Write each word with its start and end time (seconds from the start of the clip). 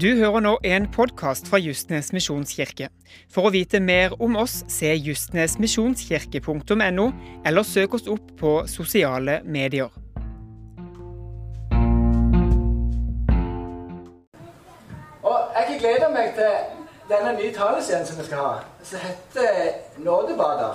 Du 0.00 0.16
hører 0.18 0.40
nå 0.42 0.56
en 0.66 0.88
podkast 0.90 1.46
fra 1.46 1.60
Justnes 1.62 2.08
misjonskirke. 2.10 2.88
For 3.30 3.46
å 3.46 3.54
vite 3.54 3.78
mer 3.78 4.10
om 4.18 4.34
oss, 4.40 4.64
se 4.66 4.90
justnesmisjonskirke.no, 4.90 7.12
eller 7.46 7.62
søk 7.62 7.94
oss 7.94 8.10
opp 8.10 8.32
på 8.40 8.66
sosiale 8.66 9.38
medier. 9.46 9.86
Og 15.22 15.38
Jeg 15.54 15.78
gleder 15.78 16.10
meg 16.10 16.34
til 16.40 16.50
denne 17.12 17.38
nye 17.38 17.54
talescenen 17.54 18.06
som 18.08 18.18
vi 18.18 18.24
skal 18.26 18.38
ha, 18.42 18.66
som 18.82 18.98
heter 19.04 19.78
Nådebader. 20.02 20.74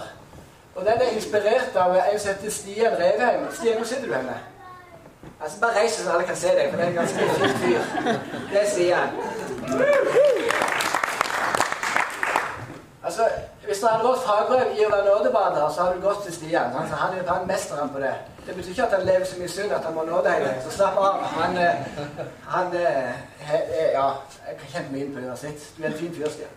Og 0.78 0.86
Den 0.88 0.96
er 0.96 1.12
inspirert 1.12 1.76
av 1.76 1.92
en 1.98 2.20
som 2.20 2.32
heter 2.32 2.50
Stian 2.56 2.96
Revheim. 2.96 3.52
Stian, 3.52 3.76
hvor 3.82 3.88
sitter 3.92 4.08
du 4.08 4.16
henne? 4.16 4.59
Altså, 5.42 5.60
Bare 5.62 5.80
reis 5.80 5.92
så 5.92 6.12
alle 6.12 6.28
kan 6.28 6.36
se 6.36 6.48
deg, 6.48 6.70
for 6.70 6.78
det 6.78 6.86
er 6.86 6.90
en 6.90 6.96
ganske 6.96 7.20
fin 7.20 7.50
fyr. 7.64 7.82
Det 8.54 8.64
sier 8.74 8.96
han. 8.96 9.10
Altså, 13.04 13.22
Hvis 13.66 13.80
du 13.80 13.88
hadde 13.88 14.08
gått 14.08 14.24
fagbrev 14.26 14.72
i 14.80 14.86
å 14.86 14.90
være 14.90 15.06
nådebader, 15.06 15.70
så 15.70 15.84
hadde 15.84 15.96
du 16.00 16.08
gått 16.08 16.24
til 16.26 16.34
Stian. 16.34 16.74
Altså, 16.80 16.96
han 16.96 17.18
er 17.18 17.32
han 17.32 17.48
mesteren 17.48 17.90
på 17.94 18.00
det. 18.02 18.14
Det 18.48 18.56
betyr 18.56 18.70
ikke 18.70 18.86
at 18.86 18.96
han 18.98 19.06
lever 19.06 19.26
så 19.26 19.38
mye 19.40 19.50
synd 19.54 19.72
at 19.72 19.86
han 19.86 19.94
må 19.94 20.06
nå 20.08 20.22
deg. 20.26 20.46
Så 20.66 20.72
slapp 20.74 20.98
av. 20.98 21.20
Han, 21.36 21.58
eh, 21.58 21.76
han 22.48 22.74
eh, 22.80 23.12
he, 23.46 23.60
Ja, 23.94 24.08
jeg 24.48 24.58
kan 24.60 24.72
kjenne 24.74 24.92
meg 24.92 25.02
inn 25.04 25.14
på 25.14 25.22
uansett. 25.28 25.68
Du 25.78 25.84
er 25.84 25.92
en 25.92 25.98
fin 26.02 26.16
fyr, 26.16 26.32
Stian. 26.34 26.56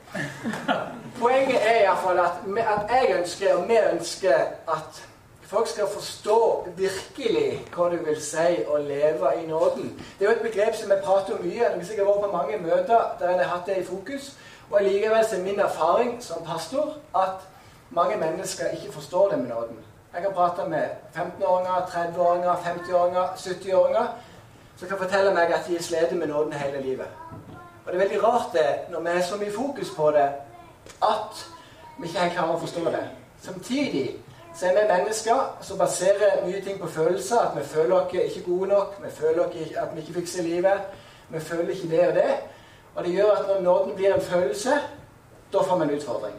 Poenget 1.21 1.61
er 1.61 1.83
iallfall 1.83 2.23
at, 2.25 2.41
at 2.65 2.97
jeg 2.97 3.17
ønsker, 3.19 3.55
og 3.55 3.69
vi 3.69 3.79
ønsker, 3.93 4.47
at 4.77 5.03
folk 5.53 5.69
skal 5.69 5.89
forstå 5.93 6.69
virkelig 6.77 7.49
hva 7.75 7.91
det 7.93 8.01
vil 8.07 8.21
si 8.25 8.63
å 8.65 8.79
leve 8.81 9.35
i 9.43 9.47
nåden. 9.47 9.93
Det 10.19 10.25
er 10.25 10.31
jo 10.31 10.37
et 10.39 10.47
begrep 10.47 10.77
som 10.79 10.91
jeg 10.91 11.05
prater 11.05 11.37
om 11.37 11.45
mye. 11.45 11.69
Jeg 11.77 11.99
har 11.99 12.09
vært 12.09 12.25
på 12.25 12.33
mange 12.33 12.61
møter 12.63 13.11
der 13.21 13.35
jeg 13.35 13.45
har 13.45 13.51
hatt 13.57 13.69
det 13.69 13.77
i 13.83 13.85
fokus. 13.85 14.33
Og 14.71 14.81
likevel 14.87 15.25
er 15.25 15.45
min 15.45 15.61
erfaring 15.61 16.17
som 16.25 16.45
pastor 16.47 16.97
at 17.15 17.45
mange 17.91 18.17
mennesker 18.17 18.73
ikke 18.79 18.93
forstår 18.93 19.29
det 19.31 19.39
med 19.39 19.49
nåden. 19.49 19.77
Jeg 20.15 20.23
kan 20.23 20.33
prate 20.33 20.69
med 20.69 20.89
15-åringer, 21.17 21.87
30-åringer, 21.93 22.55
50-åringer, 22.65 23.27
70-åringer 23.37 24.07
som 24.77 24.89
kan 24.89 24.99
fortelle 24.99 25.35
meg 25.35 25.53
at 25.53 25.69
de 25.69 25.77
har 25.77 25.85
slitt 25.85 26.17
med 26.17 26.33
nåden 26.33 26.53
hele 26.53 26.81
livet. 26.83 27.07
Og 27.85 27.93
det 27.93 27.95
er 27.95 28.05
veldig 28.07 28.25
rart 28.25 28.53
det, 28.53 28.69
når 28.91 29.01
vi 29.01 29.09
er 29.09 29.23
så 29.23 29.37
mye 29.37 29.53
fokus 29.53 29.91
på 29.97 30.11
det, 30.11 30.29
at 31.03 31.47
vi 31.99 32.09
ikke 32.09 32.21
helt 32.21 32.37
klarer 32.37 32.57
å 32.57 32.61
forstå 32.61 32.85
det. 32.95 33.03
Samtidig 33.43 34.07
så 34.55 34.67
er 34.67 34.73
vi 34.73 34.93
mennesker 34.93 35.57
som 35.61 35.79
baserer 35.79 36.47
mye 36.47 36.61
ting 36.65 36.81
på 36.81 36.89
følelser. 36.89 37.39
At 37.39 37.57
vi 37.57 37.65
føler 37.65 37.95
oss 37.97 38.15
ikke 38.15 38.51
gode 38.51 38.69
nok, 38.69 38.99
vi 39.05 39.11
føler 39.11 39.45
at 39.77 39.89
vi 39.95 40.01
ikke 40.01 40.13
fikser 40.13 40.43
livet. 40.43 40.81
Vi 41.29 41.41
føler 41.41 41.71
ikke 41.71 41.91
det 41.91 42.09
og 42.09 42.15
det. 42.15 42.33
Og 42.95 43.05
det 43.05 43.13
gjør 43.13 43.31
at 43.31 43.47
når 43.49 43.61
nåden 43.61 43.95
blir 43.95 44.15
en 44.15 44.21
følelse, 44.21 44.71
da 45.53 45.59
får 45.59 45.79
vi 45.79 45.85
en 45.85 45.97
utfordring. 45.97 46.35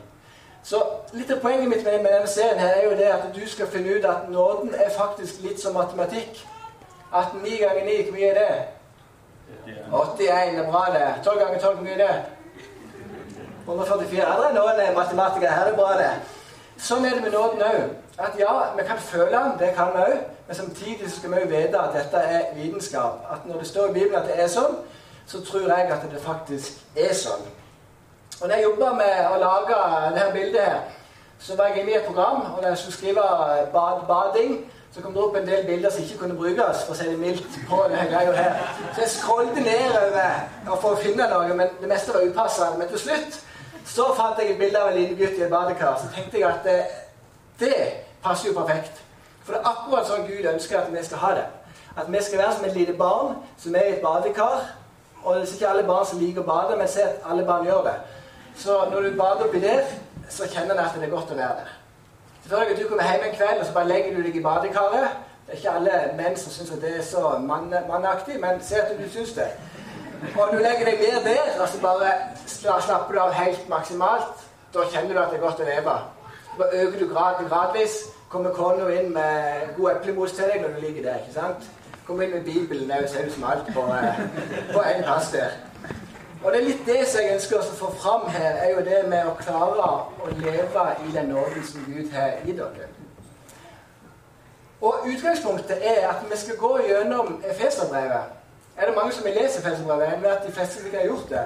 Så 0.63 0.79
litt 1.13 1.31
av 1.31 1.41
poenget 1.43 1.69
mitt 1.69 1.83
med 1.83 2.05
denne 2.07 2.27
serien 2.27 2.59
her 2.59 2.75
er 2.77 2.83
jo 2.85 2.91
det 2.97 3.09
at 3.11 3.25
du 3.35 3.41
skal 3.49 3.67
finne 3.67 3.97
ut 3.97 4.05
at 4.05 4.29
nåden 4.29 4.75
er 4.75 4.93
faktisk 4.97 5.41
litt 5.43 5.59
som 5.61 5.73
matematikk. 5.73 6.45
At 7.13 7.33
9 7.43 7.57
ganger 7.57 7.83
9, 7.85 8.03
hvor 8.03 8.13
mye 8.13 8.29
er 8.29 8.39
det? 8.39 8.61
81 9.91 10.59
er 10.59 10.71
bra, 10.71 10.85
det. 10.93 11.23
12 11.25 11.39
ganger 11.39 11.59
12, 11.59 11.75
hvor 11.75 11.83
mye 11.83 11.93
er 11.93 12.07
det? 12.07 12.23
144. 13.67 14.21
Er 14.21 14.47
er 14.47 14.55
noen 14.55 14.95
matematikere. 14.95 15.51
Her 15.51 15.65
er 15.65 15.69
det 15.69 15.75
bra, 15.75 15.91
det. 15.99 16.13
Sånn 16.77 17.05
er 17.05 17.17
det 17.17 17.23
med 17.23 17.35
nåden 17.35 17.61
òg. 17.61 17.93
At 18.17 18.37
ja, 18.37 18.53
vi 18.77 18.85
kan 18.87 18.99
føle 19.01 19.31
den, 19.31 19.57
det 19.59 19.73
kan 19.77 19.93
vi 19.93 20.03
òg. 20.03 20.17
Men 20.47 20.55
samtidig 20.55 21.11
skal 21.11 21.31
vi 21.33 21.41
òg 21.43 21.51
vite 21.51 21.79
at 21.79 21.95
dette 21.97 22.17
er 22.17 22.49
vitenskap. 22.55 23.25
At 23.31 23.45
når 23.45 23.59
det 23.63 23.67
står 23.67 23.89
i 23.89 23.93
Bibelen 23.93 24.19
at 24.21 24.27
det 24.29 24.39
er 24.41 24.51
sånn, 24.51 24.79
så 25.27 25.41
tror 25.45 25.69
jeg 25.69 25.91
at 25.91 26.07
det 26.11 26.21
faktisk 26.21 26.81
er 26.99 27.13
sånn. 27.15 27.45
Og 28.41 28.47
når 28.47 28.55
jeg 28.55 28.63
jobba 28.63 28.93
med 28.97 29.19
å 29.29 29.39
lage 29.39 29.79
dette 30.15 30.31
bildet 30.33 30.61
her, 30.61 30.79
så 31.39 31.55
var 31.55 31.71
jeg 31.71 31.83
inne 31.83 31.91
i 31.91 31.95
et 31.95 32.05
program, 32.05 32.41
og 32.53 32.61
når 32.61 32.69
jeg 32.69 32.77
skulle 32.77 32.97
skrive 32.97 33.23
bad, 33.73 34.03
bading, 34.07 34.57
så 34.93 35.01
kom 35.01 35.13
det 35.13 35.23
opp 35.23 35.35
en 35.35 35.47
del 35.47 35.65
bilder 35.65 35.89
som 35.91 36.03
ikke 36.03 36.17
kunne 36.17 36.35
brukes, 36.37 36.83
for 36.85 36.93
å 36.93 36.97
si 36.97 37.07
det 37.09 37.17
mildt, 37.19 37.55
på 37.69 37.79
denne 37.89 38.05
greia 38.11 38.35
her. 38.37 38.59
Så 38.93 39.01
jeg 39.01 39.09
scrollet 39.15 39.57
nedover 39.57 40.75
for 40.75 40.93
å 40.93 40.99
finne 41.01 41.27
noe, 41.31 41.55
men 41.57 41.73
det 41.81 41.89
meste 41.89 42.13
var 42.13 42.27
upassende. 42.27 42.77
Men 42.77 42.91
til 42.91 43.01
slutt 43.01 43.39
så 43.85 44.13
fant 44.15 44.39
jeg 44.39 44.51
et 44.51 44.59
bilde 44.59 44.79
av 44.79 44.91
en 44.91 44.97
liten 44.97 45.17
gutt 45.17 45.37
i 45.37 45.43
et 45.43 45.51
badekar. 45.51 45.97
Så 46.01 46.11
tenkte 46.15 46.39
jeg 46.39 46.49
at 46.49 46.63
det, 46.63 46.77
det 47.59 47.75
passer 48.23 48.49
jo 48.49 48.55
perfekt. 48.59 49.01
For 49.43 49.53
det 49.53 49.59
er 49.59 49.69
akkurat 49.73 50.07
sånn 50.07 50.27
Gud 50.27 50.47
ønsker 50.53 50.79
at 50.79 50.91
vi 50.93 51.03
skal 51.03 51.21
ha 51.23 51.33
det. 51.39 51.45
At 51.99 52.07
vi 52.09 52.21
skal 52.23 52.39
være 52.39 52.55
som 52.55 52.65
et 52.65 52.77
lite 52.77 52.95
barn 52.97 53.35
som 53.59 53.75
er 53.75 53.89
i 53.89 53.95
et 53.97 54.01
badekar. 54.03 54.69
Og 55.23 55.35
det 55.35 55.43
er 55.43 55.53
ikke 55.55 55.69
alle 55.69 55.85
barn 55.87 56.07
som 56.07 56.19
liker 56.19 56.43
å 56.43 56.47
bade, 56.47 56.77
men 56.79 56.89
se 56.91 57.03
at 57.03 57.27
alle 57.29 57.45
barn 57.47 57.67
gjør 57.67 57.83
det. 57.89 57.95
Så 58.59 58.79
når 58.91 59.01
du 59.01 59.19
bader 59.19 59.47
oppi 59.47 59.61
der, 59.63 59.83
så 60.29 60.47
kjenner 60.47 60.75
du 60.75 60.81
at 60.83 60.95
det 60.95 61.07
er 61.07 61.13
godt 61.13 61.31
å 61.31 61.37
være 61.37 61.59
der. 61.59 61.75
Selvfølgelig 62.43 62.75
at 62.75 62.81
du 62.81 62.89
kommer 62.89 63.11
hjem 63.11 63.27
en 63.27 63.35
kveld 63.37 63.59
og 63.59 63.65
så 63.65 63.75
bare 63.75 63.87
legger 63.87 64.15
du 64.15 64.23
deg 64.23 64.35
i 64.35 64.43
badekaret. 64.43 65.21
Det 65.45 65.53
er 65.53 65.59
ikke 65.59 65.75
alle 65.77 65.99
menn 66.17 66.35
som 66.39 66.51
syns 66.51 66.73
det 66.79 66.91
er 66.97 67.05
så 67.07 67.37
mannaktig, 67.39 68.39
men 68.39 68.61
se 68.63 68.79
at 68.79 68.91
du 68.99 69.03
syns 69.11 69.35
det. 69.37 69.47
Og 70.31 70.49
du 70.51 70.57
legger 70.57 70.85
deg 70.85 70.99
ned 70.99 71.23
der, 71.25 71.61
og 71.61 71.67
så 71.69 71.79
bare 71.81 72.11
slapper 72.81 73.13
du 73.13 73.19
av 73.19 73.31
helt 73.35 73.69
maksimalt. 73.69 74.43
Da 74.73 74.85
kjenner 74.91 75.13
du 75.13 75.19
at 75.21 75.31
det 75.31 75.39
er 75.39 75.43
godt 75.43 75.61
å 75.61 75.67
leve. 75.67 75.95
Da 76.59 76.69
øker 76.73 76.99
du 76.99 77.07
graden 77.13 77.49
gradvis. 77.49 77.97
Kommer 78.29 78.53
kona 78.55 78.87
inn 78.89 79.11
med 79.13 79.75
god 79.77 79.91
eplemos 79.91 80.31
til 80.33 80.49
deg 80.49 80.63
når 80.63 80.75
du 80.75 80.79
ligger 80.85 81.03
der. 81.03 81.19
ikke 81.21 81.33
sant? 81.33 81.67
Kommer 82.07 82.23
inn 82.23 82.33
med 82.33 82.47
Bibelen 82.47 82.91
òg, 82.91 83.05
så 83.07 83.19
er 83.19 83.29
som 83.29 83.43
alt 83.43 83.69
på, 83.75 83.83
eh, 83.93 84.23
på 84.73 84.81
en 84.81 85.03
plass 85.03 85.29
der. 85.31 85.53
Og 86.43 86.51
det 86.51 86.59
er 86.59 86.65
litt 86.65 86.85
det 86.85 87.07
som 87.07 87.21
jeg 87.21 87.35
ønsker 87.37 87.59
å 87.59 87.75
få 87.77 87.91
fram 88.01 88.27
her, 88.27 88.57
er 88.63 88.71
jo 88.73 88.81
det 88.83 89.03
med 89.09 89.27
å 89.27 89.35
klare 89.39 89.89
å 90.23 90.33
leve 90.41 90.87
i 91.07 91.11
den 91.13 91.29
nåden 91.31 91.63
som 91.63 91.85
Gud 91.87 92.11
har 92.11 92.41
i 92.45 92.51
dere. 92.51 92.89
Og 94.81 95.05
Utgangspunktet 95.07 95.77
er 95.79 96.09
at 96.09 96.25
vi 96.31 96.37
skal 96.37 96.57
gå 96.59 96.77
gjennom 96.87 97.43
Efeserbrevet 97.47 98.42
er 98.77 98.85
det 98.85 98.95
mange 98.95 99.11
som 99.11 99.25
vil 99.25 99.33
lese 99.33 99.59
Efeserbrevet. 99.59 100.11
Jeg 100.11 100.21
vet 100.21 100.29
at 100.29 100.47
de 100.47 100.51
fleste 100.51 100.85
ikke 100.85 100.97
har 100.97 101.05
gjort 101.05 101.29
det. 101.29 101.45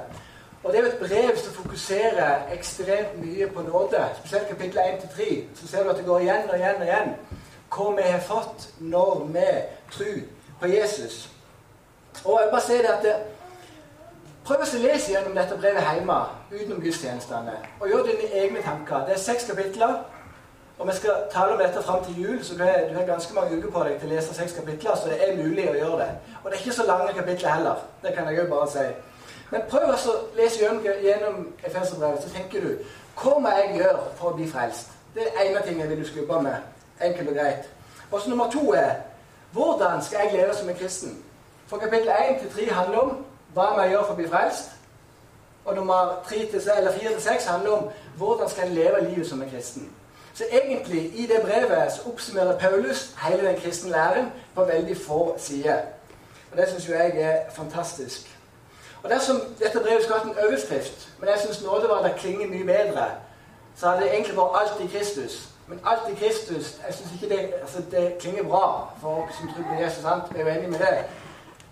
Og 0.63 0.73
Det 0.73 0.79
er 0.79 0.83
jo 0.83 0.89
et 0.89 0.99
brev 0.99 1.37
som 1.37 1.53
fokuserer 1.53 2.53
ekstremt 2.53 3.25
mye 3.25 3.47
på 3.47 3.61
nåde. 3.61 4.05
Spesielt 4.17 4.47
kapittel 4.47 4.79
1-3. 4.79 5.43
Så 5.55 5.67
ser 5.67 5.83
du 5.83 5.89
at 5.89 5.97
det 5.97 6.05
går 6.05 6.19
igjen 6.19 6.49
og 6.49 6.57
igjen 6.57 6.75
og 6.75 6.83
igjen 6.83 7.15
hva 7.75 7.89
vi 7.95 8.01
har 8.01 8.19
fått 8.19 8.69
når 8.79 9.25
vi 9.33 9.47
tror 9.91 10.19
på 10.59 10.67
Jesus. 10.67 11.29
Og 12.25 12.39
jeg 12.41 12.49
bare 12.51 12.61
sier 12.61 12.81
det 12.81 12.93
at 12.97 13.03
det, 13.03 13.15
Prøv 14.47 14.61
å 14.63 14.79
lese 14.79 15.11
gjennom 15.11 15.33
dette 15.35 15.57
brevet 15.59 15.83
hjemme 15.83 16.17
utenom 16.53 16.77
gudstjenestene. 16.79 17.57
Og 17.81 17.89
gjør 17.91 18.05
dine 18.07 18.29
egne 18.31 18.61
tanker. 18.63 19.01
Det 19.03 19.17
er 19.17 19.19
seks 19.19 19.43
kapitler. 19.49 19.97
Og 20.79 20.87
vi 20.87 20.93
skal 20.93 21.11
tale 21.31 21.53
om 21.53 21.59
dette 21.59 21.83
fram 21.83 22.03
til 22.05 22.21
jul, 22.21 22.43
så 22.43 22.53
du 22.53 22.63
har, 22.63 23.05
ganske 23.05 23.33
mange 23.33 23.57
uker 23.57 23.71
på 23.71 23.83
deg 23.83 23.99
til 23.99 24.11
å 24.11 24.15
lese 24.15 24.33
seks 24.33 24.53
kapitler. 24.53 24.95
Så 24.95 25.09
det 25.09 25.17
er 25.25 25.37
mulig 25.37 25.65
å 25.69 25.73
gjøre 25.73 25.99
det. 26.03 26.09
Og 26.43 26.51
det 26.51 26.57
er 26.57 26.63
ikke 26.65 26.77
så 26.77 26.85
lange 26.85 27.13
kapitler 27.17 27.49
heller. 27.49 27.81
Det 28.03 28.13
kan 28.13 28.29
jeg 28.29 28.37
jo 28.37 28.45
bare 28.51 28.69
si. 28.71 28.85
Men 29.49 29.65
prøv 29.71 29.89
å 29.89 30.15
lese 30.37 30.61
gjennom, 30.61 30.85
gjennom 31.03 31.39
Efeserbrevet, 31.63 32.23
så 32.23 32.29
tenker 32.35 32.61
du 32.61 32.77
Hva 33.17 33.39
må 33.41 33.49
jeg 33.49 33.79
gjøre 33.79 34.03
for 34.19 34.29
å 34.29 34.35
bli 34.37 34.45
frelst? 34.51 34.93
Det 35.15 35.23
er 35.25 35.47
ene 35.47 35.61
ting 35.65 35.79
jeg 35.81 35.89
vil 35.89 36.03
du 36.03 36.19
jobbe 36.19 36.41
med. 36.45 36.65
Enkelt 37.01 37.29
og 37.31 37.39
greit. 37.39 37.69
Og 38.11 38.21
så 38.21 38.29
nummer 38.29 38.51
to 38.51 38.73
er 38.77 38.99
Hvordan 39.51 40.03
skal 40.03 40.19
jeg 40.19 40.33
leve 40.33 40.55
som 40.55 40.69
en 40.69 40.75
kristen? 40.75 41.23
For 41.67 41.77
kapittel 41.77 42.09
1 42.09 42.39
til 42.39 42.67
3 42.67 42.73
handler 42.73 42.97
om 42.97 43.25
hva 43.53 43.71
må 43.73 43.81
jeg 43.81 43.91
gjøre 43.91 44.05
for 44.05 44.13
å 44.13 44.17
bli 44.19 44.27
frelst? 44.29 44.75
Og 45.65 45.75
nummer 45.75 46.11
4-6 46.29 47.47
handler 47.47 47.71
om 47.71 47.87
hvordan 48.17 48.49
skal 48.49 48.67
jeg 48.67 48.75
leve 48.75 49.09
livet 49.09 49.27
som 49.27 49.41
en 49.41 49.49
kristen. 49.49 49.89
Så 50.37 50.43
egentlig, 50.51 51.11
i 51.15 51.25
det 51.25 51.41
brevet 51.41 51.91
så 51.91 52.01
oppsummerer 52.05 52.59
Paulus 52.59 53.15
hele 53.23 53.47
den 53.47 53.59
kristne 53.59 53.91
læren 53.91 54.31
på 54.55 54.63
veldig 54.63 54.97
få 54.97 55.35
sider. 55.37 55.77
Og 56.51 56.57
Det 56.57 56.69
syns 56.69 56.89
jo 56.89 56.93
jeg 56.93 57.11
er 57.15 57.39
fantastisk. 57.51 58.37
Og 59.03 59.09
Dersom 59.09 59.41
dette 59.59 59.79
brevet 59.79 60.03
skulle 60.03 60.19
hatt 60.19 60.27
en 60.27 60.45
overskrift, 60.45 61.09
men 61.19 61.29
jeg 61.29 61.39
syns 61.39 61.63
nådeverdet 61.63 62.15
klinger 62.15 62.47
mye 62.47 62.63
bedre, 62.63 63.05
så 63.75 63.87
hadde 63.87 64.01
det 64.01 64.13
egentlig 64.13 64.37
vært 64.37 64.57
alt 64.61 64.83
i 64.83 64.97
Kristus. 64.97 65.49
Men 65.67 65.79
alt 65.85 66.11
i 66.11 66.25
Kristus 66.25 66.75
jeg 66.87 66.93
synes 66.93 67.11
ikke 67.13 67.35
det, 67.35 67.53
altså 67.61 67.81
det 67.91 68.17
klinger 68.19 68.43
bra 68.43 68.93
for 69.01 69.09
oss 69.09 69.37
som 69.39 69.47
tror 69.47 69.75
på 69.75 69.83
Jesus. 69.83 70.01
sant? 70.01 70.23
Jeg 70.31 70.41
er 70.41 70.53
jo 70.53 70.59
enig 70.59 70.69
med 70.69 70.79
det. 70.79 71.05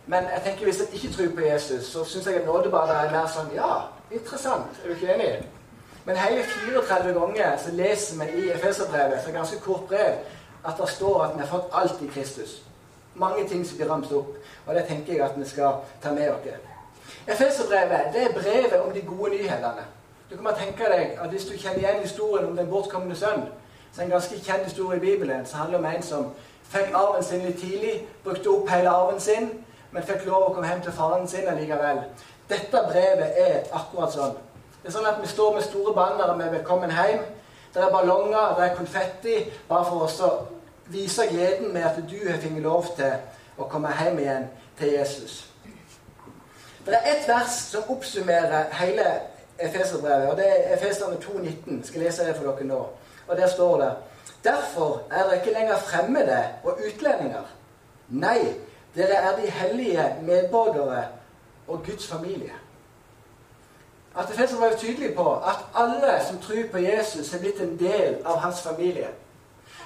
Men 0.07 0.23
jeg 0.23 0.41
tenker 0.43 0.63
hvis 0.63 0.79
jeg 0.79 0.87
ikke 0.93 1.17
tror 1.17 1.35
på 1.35 1.41
Jesus, 1.41 1.85
så 1.85 2.05
syns 2.05 2.25
jeg 2.25 2.35
at 2.35 2.45
nådebadet 2.45 2.95
er 2.95 3.11
mer 3.11 3.27
sånn 3.27 3.53
Ja, 3.55 3.71
interessant. 4.11 4.81
Er 4.83 4.87
du 4.87 4.93
ikke 4.93 5.13
enig? 5.13 5.54
Men 6.05 6.17
hele 6.17 6.43
34 6.43 7.13
ganger 7.13 7.57
så 7.57 7.71
leser 7.71 8.25
vi 8.25 8.45
i 8.45 8.51
Efeserbrevet, 8.51 9.27
et 9.27 9.33
ganske 9.33 9.59
kort 9.59 9.87
brev, 9.87 10.13
at 10.65 10.73
det 10.81 10.89
står 10.89 11.23
at 11.23 11.35
vi 11.35 11.39
har 11.39 11.47
fått 11.47 11.69
alt 11.73 12.01
i 12.01 12.07
Kristus. 12.07 12.63
Mange 13.15 13.47
ting 13.47 13.67
som 13.67 13.77
blir 13.77 13.89
ramset 13.89 14.17
opp. 14.17 14.35
Og 14.65 14.75
det 14.75 14.85
tenker 14.85 15.13
jeg 15.13 15.21
at 15.25 15.39
vi 15.39 15.45
skal 15.49 15.71
ta 16.03 16.11
med 16.11 16.29
oss. 16.29 16.47
Efeserbrevet 17.27 18.13
det 18.13 18.23
er 18.23 18.33
brevet 18.33 18.81
om 18.81 18.93
de 18.93 19.01
gode 19.01 19.31
nyhetene. 19.31 19.85
Du 20.29 20.35
kan 20.35 20.43
bare 20.43 20.59
tenke 20.65 20.83
deg 20.83 21.17
at 21.21 21.29
Hvis 21.29 21.45
du 21.45 21.57
kjenner 21.57 21.77
igjen 21.77 22.01
historien 22.01 22.47
om 22.47 22.57
den 22.57 22.69
bortkomne 22.69 23.15
sønn, 23.15 23.45
så 23.93 24.01
er 24.01 24.05
en 24.05 24.11
ganske 24.11 24.39
kjent 24.39 24.63
historie 24.63 24.97
i 24.97 24.99
Bibelen 24.99 25.45
som 25.45 25.59
handler 25.59 25.77
om 25.77 25.85
en 25.85 26.03
som 26.03 26.31
fikk 26.69 26.93
arven 26.93 27.23
sin 27.23 27.45
litt 27.45 27.59
tidlig, 27.59 28.07
brukte 28.23 28.49
opp 28.49 28.69
hele 28.69 28.89
arven 28.89 29.19
sin, 29.19 29.49
men 29.91 30.03
fikk 30.03 30.25
lov 30.25 30.49
å 30.49 30.53
komme 30.53 30.67
hjem 30.67 30.81
til 30.81 30.91
faren 30.91 31.27
sin 31.27 31.47
allikevel. 31.47 32.01
Dette 32.49 32.81
brevet 32.91 33.39
er 33.47 33.61
akkurat 33.71 34.13
sånn. 34.13 34.35
Det 34.85 34.91
er 34.91 34.99
sånn 34.99 35.07
at 35.09 35.21
Vi 35.21 35.27
står 35.27 35.53
med 35.53 35.63
store 35.65 35.93
bannere 35.97 36.35
med 36.37 36.51
'Velkommen 36.51 36.91
hjem'. 36.91 37.23
Det 37.73 37.83
er 37.83 37.89
ballonger, 37.89 38.55
det 38.57 38.65
er 38.65 38.75
konfetti, 38.75 39.51
bare 39.69 39.85
for 39.85 40.05
å 40.05 40.45
vise 40.85 41.25
gleden 41.27 41.73
med 41.73 41.83
at 41.83 41.95
du 42.09 42.29
har 42.29 42.37
fått 42.37 42.61
lov 42.61 42.85
til 42.95 43.13
å 43.57 43.63
komme 43.63 43.89
hjem 43.99 44.19
igjen 44.19 44.45
til 44.77 44.91
Jesus. 44.93 45.49
Det 46.85 46.93
er 46.93 47.15
ett 47.15 47.27
vers 47.27 47.49
som 47.71 47.83
oppsummerer 47.89 48.69
hele 48.71 49.05
Efeserbrevet, 49.59 50.29
og 50.29 50.37
det 50.37 50.45
er 50.47 50.77
Efeserne 50.77 51.17
2,19. 51.17 51.83
Skal 51.83 52.01
lese 52.01 52.25
det 52.25 52.35
for 52.35 52.51
dere 52.51 52.63
nå. 52.63 52.87
Og 53.27 53.37
der 53.37 53.47
står 53.47 53.77
det 53.77 53.91
Derfor 54.43 55.01
er 55.11 55.23
dere 55.23 55.35
ikke 55.35 55.59
lenger 55.59 55.77
fremmede 55.77 56.45
og 56.63 56.77
utlendinger. 56.87 57.45
Nei, 58.09 58.53
dere 58.95 59.15
er 59.15 59.35
de 59.41 59.49
hellige 59.49 60.15
medborgere 60.21 61.07
og 61.67 61.83
Guds 61.85 62.07
familie. 62.07 62.53
At 64.17 64.29
Efeserbrevet 64.31 64.73
var 64.73 64.79
tydelig 64.79 65.15
på 65.15 65.33
at 65.33 65.65
alle 65.75 66.19
som 66.27 66.37
tror 66.39 66.63
på 66.71 66.77
Jesus, 66.77 67.33
er 67.33 67.39
blitt 67.39 67.61
en 67.61 67.79
del 67.79 68.17
av 68.25 68.37
hans 68.37 68.61
familie. 68.61 69.07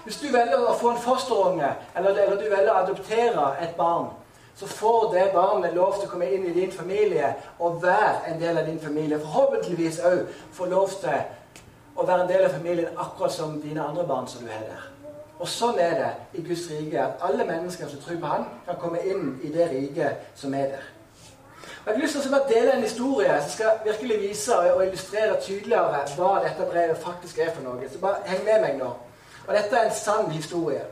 Hvis 0.04 0.20
du 0.22 0.28
velger 0.32 0.62
å 0.62 0.78
få 0.78 0.94
en 0.94 1.02
fosterunge, 1.02 1.70
eller, 1.98 2.10
eller 2.10 2.38
du 2.38 2.50
velger 2.50 2.72
å 2.72 2.84
adoptere 2.84 3.48
et 3.64 3.74
barn, 3.78 4.12
så 4.56 4.68
får 4.68 5.12
det 5.14 5.32
barnet 5.34 5.74
lov 5.74 5.96
til 5.96 6.08
å 6.08 6.12
komme 6.12 6.30
inn 6.36 6.46
i 6.46 6.54
din 6.54 6.72
familie 6.72 7.34
og 7.60 7.82
være 7.84 8.28
en 8.28 8.40
del 8.42 8.58
av 8.60 8.66
din 8.68 8.80
familie. 8.80 9.20
Forhåpentligvis 9.20 10.02
òg 10.04 10.26
få 10.54 10.68
lov 10.68 10.94
til 11.00 11.16
å 11.96 12.06
være 12.06 12.26
en 12.26 12.32
del 12.32 12.46
av 12.46 12.56
familien 12.58 13.00
akkurat 13.00 13.34
som 13.34 13.60
dine 13.62 13.84
andre 13.84 14.06
barn 14.08 14.28
som 14.28 14.44
du 14.44 14.52
har 14.52 14.66
der. 14.68 14.88
Og 15.40 15.48
sånn 15.48 15.80
er 15.80 15.96
det 15.96 16.12
i 16.36 16.44
Guds 16.44 16.68
rike, 16.68 17.00
at 17.00 17.24
alle 17.24 17.48
mennesker 17.48 17.88
som 17.88 18.02
tror 18.04 18.20
på 18.20 18.32
Han, 18.34 18.48
kan 18.66 18.80
komme 18.82 19.04
inn 19.08 19.38
i 19.44 19.52
det 19.54 19.70
riket 19.72 20.32
som 20.36 20.54
er 20.54 20.74
der. 20.76 20.88
Jeg 21.86 21.94
har 21.94 22.02
lyst 22.02 22.18
til 22.20 22.34
å 22.36 22.40
dele 22.50 22.74
en 22.76 22.84
historie 22.84 23.36
som 23.42 23.52
skal 23.54 23.78
virkelig 23.86 24.18
vise 24.20 24.56
og 24.56 24.82
illustrere 24.84 25.38
tydeligere 25.42 26.02
hva 26.18 26.32
dette 26.44 26.66
brevet 26.68 27.00
faktisk 27.00 27.40
er 27.40 27.54
for 27.56 27.64
noe. 27.64 27.88
Så 27.88 28.02
bare 28.02 28.20
heng 28.28 28.44
med 28.44 28.66
meg 28.66 28.76
nå. 28.82 28.90
Og 29.48 29.54
dette 29.56 29.78
er 29.78 29.88
en 29.88 29.96
sann 29.96 30.28
historie. 30.32 30.84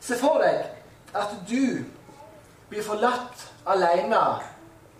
Se 0.00 0.18
for 0.20 0.44
deg 0.44 1.16
at 1.16 1.32
du 1.48 1.80
blir 2.68 2.84
forlatt 2.84 3.46
alene 3.66 4.20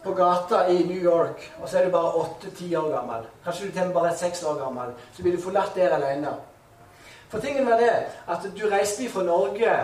på 0.02 0.14
gata 0.16 0.64
i 0.72 0.80
New 0.88 1.02
York, 1.02 1.44
og 1.60 1.68
så 1.68 1.78
er 1.78 1.84
du 1.84 1.92
bare 1.92 2.14
åtte-ti 2.22 2.70
år 2.76 2.88
gammel. 2.94 3.28
Kanskje 3.44 3.68
du 3.68 3.76
til 3.76 3.92
bare 3.92 4.14
er 4.14 4.16
seks 4.16 4.42
år 4.42 4.56
gammel. 4.64 4.96
Så 5.12 5.22
blir 5.22 5.36
du 5.36 5.42
forlatt 5.42 5.76
der 5.76 5.94
alene. 5.98 6.32
For 7.28 7.44
tingen 7.44 7.68
var 7.68 7.76
det 7.76 7.92
at 8.26 8.50
du 8.56 8.66
reiste 8.72 9.10
fra 9.12 9.22
Norge, 9.22 9.76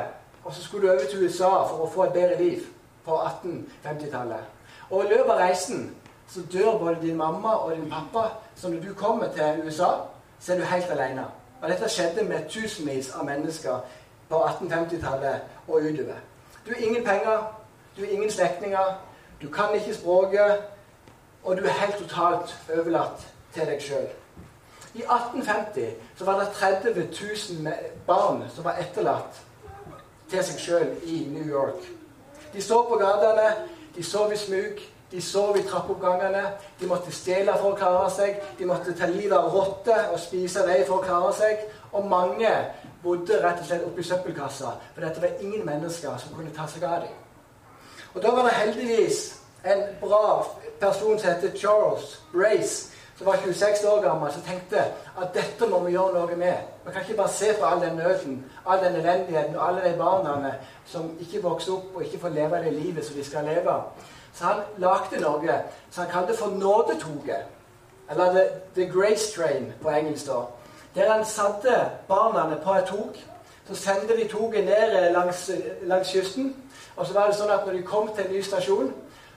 og 0.44 0.54
så 0.54 0.62
skulle 0.62 0.88
du 0.88 0.92
over 0.92 1.06
til 1.10 1.26
USA 1.26 1.52
for 1.68 1.84
å 1.84 1.92
få 1.92 2.08
et 2.08 2.16
bedre 2.16 2.40
liv 2.40 2.66
på 3.04 3.20
1850-tallet. 3.20 4.53
Og 4.94 5.04
i 5.04 5.08
løpet 5.08 5.30
av 5.32 5.38
reisen 5.38 5.88
så 6.30 6.40
dør 6.52 6.78
både 6.78 7.00
din 7.02 7.16
mamma 7.16 7.48
og 7.48 7.72
din 7.76 7.90
pappa. 7.90 8.28
Så 8.54 8.68
når 8.68 8.80
du 8.80 8.94
kommer 8.94 9.26
til 9.32 9.66
USA, 9.66 9.90
så 10.40 10.52
er 10.52 10.58
du 10.58 10.64
helt 10.64 10.90
alene. 10.90 11.24
Og 11.62 11.70
dette 11.70 11.88
skjedde 11.88 12.24
med 12.24 12.46
tusenvis 12.48 13.10
av 13.14 13.24
mennesker 13.26 13.80
på 14.28 14.42
1850-tallet 14.44 15.40
og 15.68 15.74
utover. 15.74 16.20
Du 16.66 16.70
har 16.72 16.86
ingen 16.86 17.04
penger, 17.04 17.42
du 17.96 18.04
har 18.04 18.10
ingen 18.10 18.30
slektninger, 18.30 19.00
du 19.42 19.48
kan 19.50 19.74
ikke 19.74 19.94
språket, 19.94 20.62
og 21.44 21.56
du 21.56 21.64
er 21.64 21.80
helt 21.80 21.96
totalt 21.96 22.54
overlatt 22.78 23.26
til 23.54 23.66
deg 23.66 23.82
sjøl. 23.82 24.06
I 24.94 25.02
1850 25.02 25.90
så 26.18 26.24
var 26.24 26.40
det 26.40 26.48
30 26.54 27.08
000 27.64 27.74
barn 28.06 28.44
som 28.54 28.64
var 28.64 28.78
etterlatt 28.78 29.42
til 30.30 30.44
seg 30.44 30.60
sjøl 30.60 30.96
i 31.02 31.24
New 31.34 31.50
York. 31.50 31.82
De 32.54 32.62
så 32.62 32.84
på 32.88 32.96
gatene, 33.00 33.48
de 33.96 34.02
sov 34.02 34.32
i 34.32 34.36
smug, 34.36 34.80
de 35.10 35.20
sov 35.22 35.56
i 35.56 35.62
trappeoppgangene. 35.62 36.42
De 36.80 36.86
måtte 36.90 37.12
stjele 37.14 37.54
for 37.60 37.72
å 37.72 37.78
klare 37.78 38.08
seg. 38.10 38.40
De 38.58 38.66
måtte 38.66 38.94
ta 38.98 39.06
livet 39.06 39.36
av 39.38 39.52
rotter 39.54 40.10
og 40.12 40.18
spise 40.20 40.64
dem 40.66 40.82
for 40.88 40.98
å 40.98 41.04
klare 41.06 41.34
seg. 41.38 41.66
Og 41.94 42.08
mange 42.10 42.50
bodde 43.04 43.38
rett 43.42 43.60
og 43.60 43.68
slett 43.68 43.84
oppi 43.86 44.02
søppelkassa, 44.02 44.72
for 44.94 45.04
dette 45.04 45.20
var 45.22 45.36
ingen 45.44 45.66
mennesker 45.66 46.16
som 46.18 46.34
kunne 46.34 46.54
ta 46.56 46.66
seg 46.66 46.86
av 46.88 47.04
dem. 47.04 47.12
Og 48.14 48.22
da 48.22 48.32
var 48.34 48.48
det 48.48 48.56
heldigvis 48.58 49.20
en 49.64 49.84
bra 50.00 50.46
person 50.80 51.18
som 51.18 51.28
heter 51.28 51.54
Charles 51.58 52.16
Brace, 52.32 52.93
som 53.18 53.26
var 53.26 53.36
26 53.44 53.84
år 53.84 54.00
gammel, 54.02 54.32
som 54.32 54.42
tenkte 54.42 54.80
at 55.20 55.34
dette 55.34 55.68
må 55.70 55.78
vi 55.84 55.92
gjøre 55.94 56.14
noe 56.18 56.36
med. 56.36 56.54
Vi 56.84 56.92
kan 56.92 57.02
ikke 57.02 57.16
bare 57.16 57.32
se 57.32 57.52
på 57.58 57.66
all 57.66 57.80
den 57.80 57.96
nøden, 57.96 58.40
all 58.66 58.82
den 58.84 58.96
elendigheten 59.00 59.56
og 59.56 59.68
alle 59.68 59.84
de 59.84 59.98
barna 59.98 60.54
som 60.86 61.12
ikke 61.20 61.42
vokser 61.42 61.76
opp 61.76 61.94
og 61.94 62.04
ikke 62.04 62.20
får 62.20 62.34
leve 62.34 62.64
det 62.64 62.72
livet 62.72 63.06
som 63.06 63.16
de 63.16 63.24
skal 63.24 63.44
leve. 63.44 63.76
Så 64.34 64.44
han 64.44 64.64
lagde 64.82 65.20
noe 65.22 65.60
som 65.90 66.02
han 66.02 66.10
kalte 66.10 66.38
for 66.38 66.50
Nådetoget. 66.58 67.46
Eller 68.10 68.32
the, 68.32 68.44
the, 68.74 68.90
Grace 68.92 69.32
Train 69.32 69.72
på 69.82 69.88
engelsk. 69.88 70.26
da. 70.26 70.40
Der 70.94 71.12
han 71.12 71.24
satte 71.24 71.90
barna 72.08 72.56
på 72.64 72.74
et 72.74 72.84
tog. 72.84 73.16
Så 73.68 73.74
sendte 73.74 74.16
de 74.16 74.28
toget 74.28 74.64
ned 74.64 75.12
langs, 75.12 75.50
langs, 75.82 76.08
kysten. 76.08 76.56
Og 76.96 77.06
så 77.06 77.14
var 77.14 77.26
det 77.26 77.36
sånn 77.38 77.50
at 77.50 77.64
når 77.66 77.72
de 77.72 77.82
kom 77.82 78.10
til 78.12 78.26
en 78.26 78.32
ny 78.32 78.42
stasjon, 78.42 78.92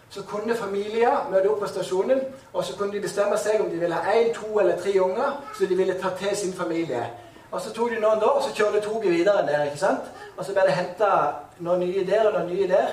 så 0.09 0.23
kunne 0.23 0.55
familier 0.55 1.27
møte 1.31 1.49
opp 1.51 1.59
på 1.63 1.69
stasjonen. 1.71 2.21
Og 2.53 2.63
så 2.63 2.75
kunne 2.77 2.93
de 2.93 3.03
bestemme 3.03 3.37
seg 3.37 3.61
om 3.61 3.69
de 3.69 3.79
ville 3.79 3.95
ha 3.95 4.13
én, 4.15 4.33
to 4.35 4.59
eller 4.59 4.79
tre 4.81 4.93
unger, 5.01 5.41
så 5.57 5.65
de 5.65 5.75
ville 5.75 5.97
ta 6.01 6.13
til 6.19 6.37
sin 6.37 6.53
familie. 6.53 7.03
Og 7.51 7.61
så 7.61 7.73
tok 7.73 7.91
de 7.91 7.99
noen 7.99 8.19
da, 8.19 8.31
og 8.35 8.43
så 8.43 8.53
kjørte 8.55 8.81
toget 8.83 9.11
videre 9.11 9.45
der. 9.47 9.63
ikke 9.63 9.77
sant? 9.77 10.09
Og 10.37 10.45
så 10.45 10.55
ble 10.55 10.65
det 10.67 10.75
henta 10.75 11.11
noen 11.59 11.79
nye 11.79 12.03
der 12.07 12.27
og 12.27 12.33
noen 12.39 12.51
nye 12.51 12.67
der. 12.67 12.89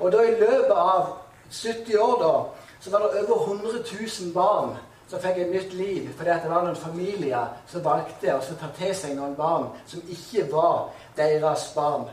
Og 0.00 0.12
da 0.12 0.22
i 0.22 0.34
løpet 0.40 0.74
av 0.74 1.12
70 1.50 1.98
år 2.02 2.16
da, 2.22 2.34
så 2.80 2.90
var 2.90 2.98
det 2.98 3.22
over 3.22 3.46
100 3.46 3.84
000 4.22 4.34
barn 4.34 4.74
som 5.08 5.20
fikk 5.20 5.38
et 5.38 5.52
nytt 5.52 5.72
liv 5.76 6.08
fordi 6.16 6.34
det 6.42 6.50
var 6.50 6.64
noen 6.64 6.76
familier 6.76 7.52
som 7.70 7.84
valgte 7.84 8.34
å 8.34 8.56
ta 8.60 8.70
til 8.76 8.94
seg 8.96 9.14
noen 9.16 9.36
barn 9.38 9.68
som 9.86 10.02
ikke 10.10 10.48
var 10.52 10.90
deres 11.16 11.68
barn. 11.76 12.08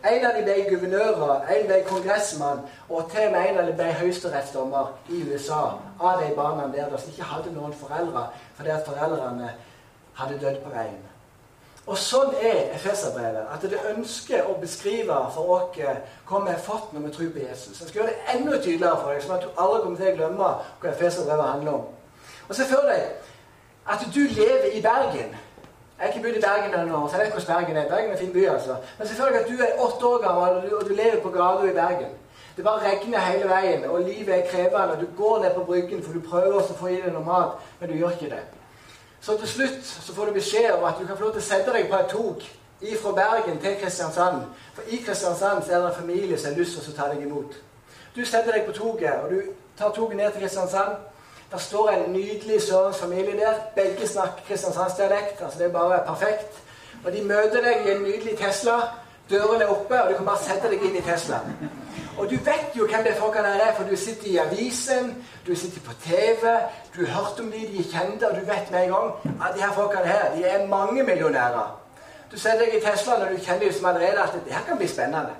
En 0.00 0.24
av 0.24 0.36
dem 0.36 0.46
ble 0.46 0.56
guvernører, 0.70 1.46
en 1.54 1.66
ble 1.68 1.82
kongressmann, 1.88 2.62
og 2.88 3.10
til 3.12 3.26
og 3.26 3.32
med 3.34 3.48
en 3.50 3.58
av 3.60 3.68
dem 3.68 3.76
ble 3.76 3.92
høyesterettsdommer 4.00 4.94
i 5.12 5.22
USA 5.28 5.62
av 6.00 6.22
de 6.22 6.30
barna 6.36 6.70
der 6.72 6.96
som 6.96 7.12
ikke 7.12 7.28
hadde 7.34 7.52
noen 7.54 7.76
foreldre 7.76 8.28
fordi 8.56 8.72
at 8.72 8.86
foreldrene 8.88 9.52
hadde 10.16 10.38
dødd 10.40 10.62
på 10.64 10.72
veien. 10.72 11.00
Og 11.90 11.98
sånn 11.98 12.34
er 12.38 12.74
Efeserbrevet. 12.76 13.48
At 13.50 13.64
det 13.66 13.80
ønsker 13.90 14.46
å 14.46 14.58
beskrive 14.60 15.16
for 15.34 15.54
oss 15.56 15.78
hva 15.78 16.42
vi 16.44 16.52
har 16.52 16.60
fått 16.62 16.92
når 16.94 17.06
vi 17.06 17.12
tror 17.14 17.32
på 17.34 17.42
Jesus. 17.42 17.80
Jeg 17.80 17.88
skal 17.88 18.00
gjøre 18.00 18.12
det 18.12 18.34
enda 18.36 18.58
tydeligere 18.58 19.00
for 19.00 19.12
deg, 19.12 19.24
sånn 19.24 19.36
at 19.38 19.46
du 19.46 19.62
aldri 19.64 19.80
kommer 19.82 20.02
til 20.02 20.12
å 20.12 20.18
glemme 20.18 20.50
hva 20.82 20.92
Efeserbrevet 20.92 21.52
handler 21.54 21.78
om. 21.80 21.86
Og 22.48 22.56
se 22.56 22.66
for 22.70 22.90
deg 22.90 23.88
at 23.90 24.04
du 24.14 24.20
lever 24.20 24.76
i 24.76 24.82
Bergen. 24.84 25.34
Jeg 26.00 26.08
har 26.08 26.14
ikke 26.14 26.28
bodd 26.28 26.36
i 26.36 26.40
Bergen 26.40 26.74
ennå, 26.80 27.08
så 27.08 27.16
jeg 27.16 27.24
vet 27.24 27.32
hvordan 27.32 27.56
Bergen 27.56 27.76
er. 27.76 27.88
Bergen 27.88 28.10
er 28.10 28.12
en 28.12 28.18
fin 28.18 28.32
by, 28.32 28.46
altså. 28.48 28.76
Men 28.98 29.06
selvfølgelig 29.06 29.40
at 29.40 29.48
du 29.48 29.56
er 29.64 29.80
åtte 29.86 30.06
år 30.06 30.18
gammel, 30.26 30.56
og 30.56 30.62
du, 30.62 30.76
og 30.76 30.88
du 30.88 30.94
lever 30.94 31.20
på 31.22 31.30
gata 31.30 31.66
i 31.70 31.74
Bergen. 31.74 32.12
Det 32.56 32.64
bare 32.64 32.80
regner 32.80 33.18
hele 33.18 33.48
veien, 33.48 33.84
og 33.84 34.00
livet 34.00 34.38
er 34.38 34.46
krevende. 34.50 34.92
og 34.94 35.00
Du 35.00 35.06
går 35.16 35.42
ned 35.42 35.54
på 35.54 35.64
bryggen, 35.64 36.02
for 36.02 36.12
du 36.12 36.20
prøver 36.30 36.56
å 36.56 36.78
få 36.80 36.86
i 36.86 37.02
deg 37.02 37.12
noe 37.12 37.24
mat, 37.24 37.60
men 37.80 37.92
du 37.92 37.94
gjør 37.94 38.16
ikke 38.16 38.32
det. 38.32 38.40
Så 39.20 39.36
til 39.38 39.48
slutt 39.48 39.84
så 39.84 40.14
får 40.14 40.24
du 40.24 40.32
beskjed 40.32 40.72
om 40.72 40.84
at 40.84 40.96
du 41.00 41.06
kan 41.06 41.16
få 41.16 41.24
lov 41.24 41.32
til 41.32 41.44
å 41.44 41.48
sette 41.50 41.72
deg 41.76 41.90
på 41.90 41.96
et 41.96 42.08
tog 42.08 42.48
fra 43.02 43.12
Bergen 43.12 43.60
til 43.60 43.76
Kristiansand. 43.82 44.42
For 44.74 44.82
i 44.88 44.96
Kristiansand 45.06 45.64
så 45.64 45.72
er 45.72 45.78
det 45.78 45.88
en 45.88 46.00
familie 46.00 46.38
som 46.38 46.52
har 46.52 46.58
lyst 46.58 46.80
til 46.80 46.92
å 46.92 46.96
ta 46.96 47.10
deg 47.12 47.26
imot. 47.26 47.60
Du 48.16 48.24
setter 48.24 48.56
deg 48.56 48.64
på 48.64 48.72
toget, 48.72 49.20
og 49.20 49.30
du 49.30 49.52
tar 49.78 49.92
toget 49.92 50.16
ned 50.16 50.32
til 50.32 50.40
Kristiansand. 50.40 50.96
Der 51.52 51.58
står 51.58 51.88
en 51.90 52.12
nydelig 52.12 52.62
sørlandsk 52.62 53.00
familie 53.00 53.36
der. 53.36 53.54
Begge 53.74 54.06
snakker 54.06 54.42
kristiansandsdialekt. 54.48 55.42
altså 55.42 55.58
Det 55.58 55.66
er 55.66 55.72
bare 55.72 56.02
perfekt. 56.06 56.62
Og 57.04 57.12
de 57.12 57.22
møter 57.22 57.60
deg 57.64 57.86
i 57.86 57.90
en 57.90 58.02
nydelig 58.02 58.38
Tesla. 58.38 58.76
Dørene 59.30 59.64
er 59.64 59.68
oppe, 59.68 60.02
og 60.02 60.10
du 60.10 60.16
kan 60.16 60.26
bare 60.26 60.42
sette 60.42 60.70
deg 60.70 60.82
inn 60.82 60.96
i 60.96 61.02
Tesla. 61.06 61.38
Og 62.18 62.30
du 62.30 62.36
vet 62.44 62.74
jo 62.74 62.86
hvem 62.86 63.04
det 63.04 63.16
folkene 63.18 63.48
her 63.48 63.60
er, 63.66 63.74
for 63.74 63.84
du 63.84 63.96
sitter 63.96 64.26
i 64.26 64.36
avisen, 64.36 65.12
du 65.46 65.54
sitter 65.54 65.80
på 65.80 65.92
TV, 66.04 66.56
du 66.96 67.06
har 67.06 67.12
hørt 67.14 67.40
om 67.40 67.50
de, 67.52 67.58
de 67.58 67.78
er 67.78 67.92
kjente, 67.92 68.28
og 68.28 68.36
du 68.36 68.40
vet 68.46 68.70
med 68.70 68.84
en 68.84 68.90
gang 68.90 69.38
at 69.46 69.54
de 69.56 69.62
her 69.62 69.72
folkene 69.72 70.06
her, 70.06 70.34
de 70.34 70.44
er 70.44 70.66
mange 70.66 71.02
millionærer. 71.02 71.76
Du 72.32 72.38
setter 72.38 72.64
deg 72.64 72.74
i 72.74 72.82
Tesla 72.84 73.14
og 73.14 73.30
du 73.30 73.38
kjenner 73.44 73.72
som 73.72 73.86
allerede 73.90 74.22
at 74.22 74.34
det 74.44 74.54
her 74.54 74.66
kan 74.68 74.78
bli 74.78 74.86
spennende. 74.86 75.38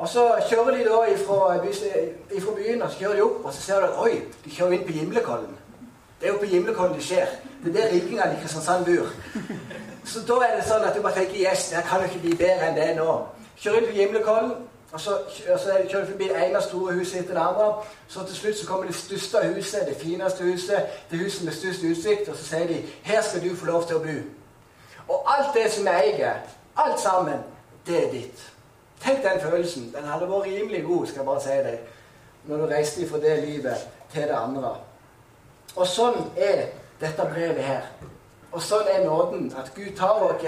Og 0.00 0.08
så 0.08 0.22
kjører 0.48 0.76
de 0.76 0.84
da 0.84 1.00
ifra, 1.12 1.56
ifra 2.32 2.54
byen, 2.56 2.82
og 2.82 2.90
så 2.90 2.98
kjører 2.98 3.14
de 3.14 3.22
opp, 3.22 3.44
og 3.44 3.52
så 3.52 3.60
ser 3.60 3.80
du 3.80 3.86
at 3.86 3.98
oi, 4.00 4.22
de 4.44 4.50
kjører 4.50 4.72
inn 4.72 4.86
på 4.86 4.92
Gimlekollen. 4.92 5.58
Det 6.20 6.28
er 6.28 6.32
jo 6.32 6.38
på 6.40 6.48
Gimlekollen 6.48 6.94
det 6.96 7.04
skjer. 7.04 7.26
Det 7.64 7.68
er 7.68 7.80
der 7.80 7.92
rikingene 7.92 8.32
i 8.32 8.40
Kristiansand 8.40 8.84
bor. 8.88 9.12
Så 10.04 10.22
da 10.28 10.38
er 10.46 10.56
det 10.56 10.64
sånn 10.64 10.86
at 10.88 10.96
du 10.96 11.02
bare 11.04 11.18
tenker 11.18 11.36
yes, 11.36 11.68
det 11.68 11.84
kan 11.88 12.00
jo 12.00 12.08
ikke 12.08 12.22
bli 12.24 12.32
bedre 12.40 12.70
enn 12.70 12.78
det 12.78 12.86
nå. 12.96 13.16
Kjører 13.60 13.82
inn 13.82 13.90
på 13.90 13.96
Gimlekollen, 13.98 14.54
og 14.92 15.00
så, 15.00 15.18
så 15.36 15.76
kjører 15.88 16.06
du 16.06 16.10
forbi 16.14 16.28
det 16.32 16.38
ene 16.46 16.62
store 16.64 16.94
huset 16.96 17.20
etter 17.20 17.36
det 17.36 17.42
andre. 17.42 17.66
Så 18.08 18.24
til 18.26 18.36
slutt 18.36 18.58
så 18.58 18.66
kommer 18.66 18.86
det 18.88 18.96
største 18.96 19.42
huset, 19.54 19.84
det 19.88 19.96
fineste 20.00 20.48
huset, 20.48 20.96
det 21.10 21.20
huset 21.20 21.44
med 21.44 21.52
størst 21.52 21.84
utsikt. 21.90 22.28
Og 22.28 22.36
så 22.36 22.44
sier 22.44 22.66
de 22.66 22.82
'Her 23.02 23.22
skal 23.22 23.44
du 23.44 23.56
få 23.56 23.66
lov 23.66 23.86
til 23.86 23.96
å 23.96 24.04
bo'. 24.08 24.24
Og 25.08 25.38
alt 25.38 25.54
det 25.54 25.72
som 25.72 25.84
vi 25.84 25.90
eier, 25.90 26.34
alt 26.76 27.00
sammen, 27.00 27.38
det 27.86 28.06
er 28.06 28.10
ditt. 28.10 28.49
Tenk 29.00 29.22
den 29.24 29.40
følelsen. 29.40 29.92
Den 29.96 30.04
hadde 30.04 30.28
vært 30.28 30.46
rimelig 30.46 30.84
god, 30.84 31.06
skal 31.06 31.18
jeg 31.18 31.26
bare 31.26 31.42
si 31.42 31.48
deg. 31.48 31.78
når 32.44 32.56
du 32.56 32.66
reiste 32.66 33.08
fra 33.08 33.18
det 33.20 33.48
livet 33.48 33.88
til 34.12 34.22
det 34.22 34.36
andre. 34.36 34.76
Og 35.76 35.86
sånn 35.86 36.16
er 36.36 36.70
dette 37.00 37.26
brevet 37.32 37.62
her. 37.62 37.82
Og 38.52 38.62
sånn 38.62 38.88
er 38.88 39.04
nåden. 39.04 39.52
At 39.58 39.74
Gud 39.74 39.92
tar 39.96 40.22
oss 40.24 40.46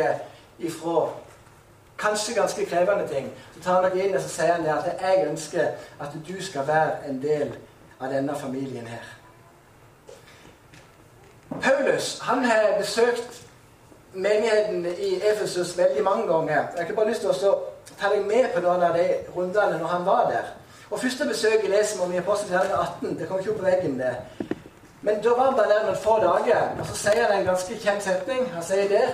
ifra 0.58 1.08
kanskje 1.98 2.34
ganske 2.34 2.66
krevende 2.66 3.08
ting. 3.08 3.32
Så 3.54 3.60
tar 3.60 3.82
han 3.82 3.90
dere 3.90 4.06
inn 4.06 4.16
og 4.16 4.22
så 4.22 4.28
sier 4.28 4.52
han 4.52 4.66
at 4.66 4.88
jeg 5.00 5.26
ønsker 5.28 5.68
at 6.00 6.16
du 6.28 6.42
skal 6.42 6.66
være 6.66 7.08
en 7.08 7.22
del 7.22 7.52
av 8.00 8.10
denne 8.10 8.36
familien 8.38 8.86
her. 8.86 9.04
Paulus 11.60 12.18
han 12.22 12.44
har 12.44 12.78
besøkt 12.78 13.42
menigheten 14.12 14.86
i 14.86 15.20
Efesus 15.32 15.78
veldig 15.78 16.04
mange 16.04 16.26
ganger. 16.26 16.66
Jeg 16.76 16.86
har 16.86 16.94
bare 16.94 17.08
lyst 17.08 17.20
til 17.20 17.30
å 17.30 17.58
ta 18.00 18.10
deg 18.12 18.26
med 18.26 18.50
på 18.54 18.60
noen 18.64 18.82
av 18.82 18.96
de 18.98 19.06
rundene 19.36 19.78
når 19.78 19.94
han 19.94 20.06
var 20.06 20.26
der. 20.30 20.50
Og 20.90 21.00
Første 21.00 21.24
besøket 21.24 21.70
leser 21.70 21.98
vi 21.98 22.04
om 22.04 22.12
i 22.12 22.20
Apostelgjerningen 22.20 22.78
18. 22.78 23.18
Det 23.18 23.28
kom 23.28 23.38
ikke 23.38 23.50
opp 23.54 23.62
på 23.62 23.64
veggen. 23.64 23.98
det. 23.98 24.16
Men 25.02 25.22
da 25.22 25.30
var 25.30 25.44
han 25.44 25.54
bare 25.54 25.68
der 25.68 25.86
noen 25.86 26.02
få 26.02 26.18
dager, 26.22 26.68
og 26.80 26.86
så 26.86 26.96
sier 26.96 27.24
han 27.26 27.40
en 27.40 27.46
ganske 27.46 27.78
kjent 27.78 28.02
setning. 28.02 28.44
Han 28.54 28.62
sier 28.62 28.88
der 28.88 29.08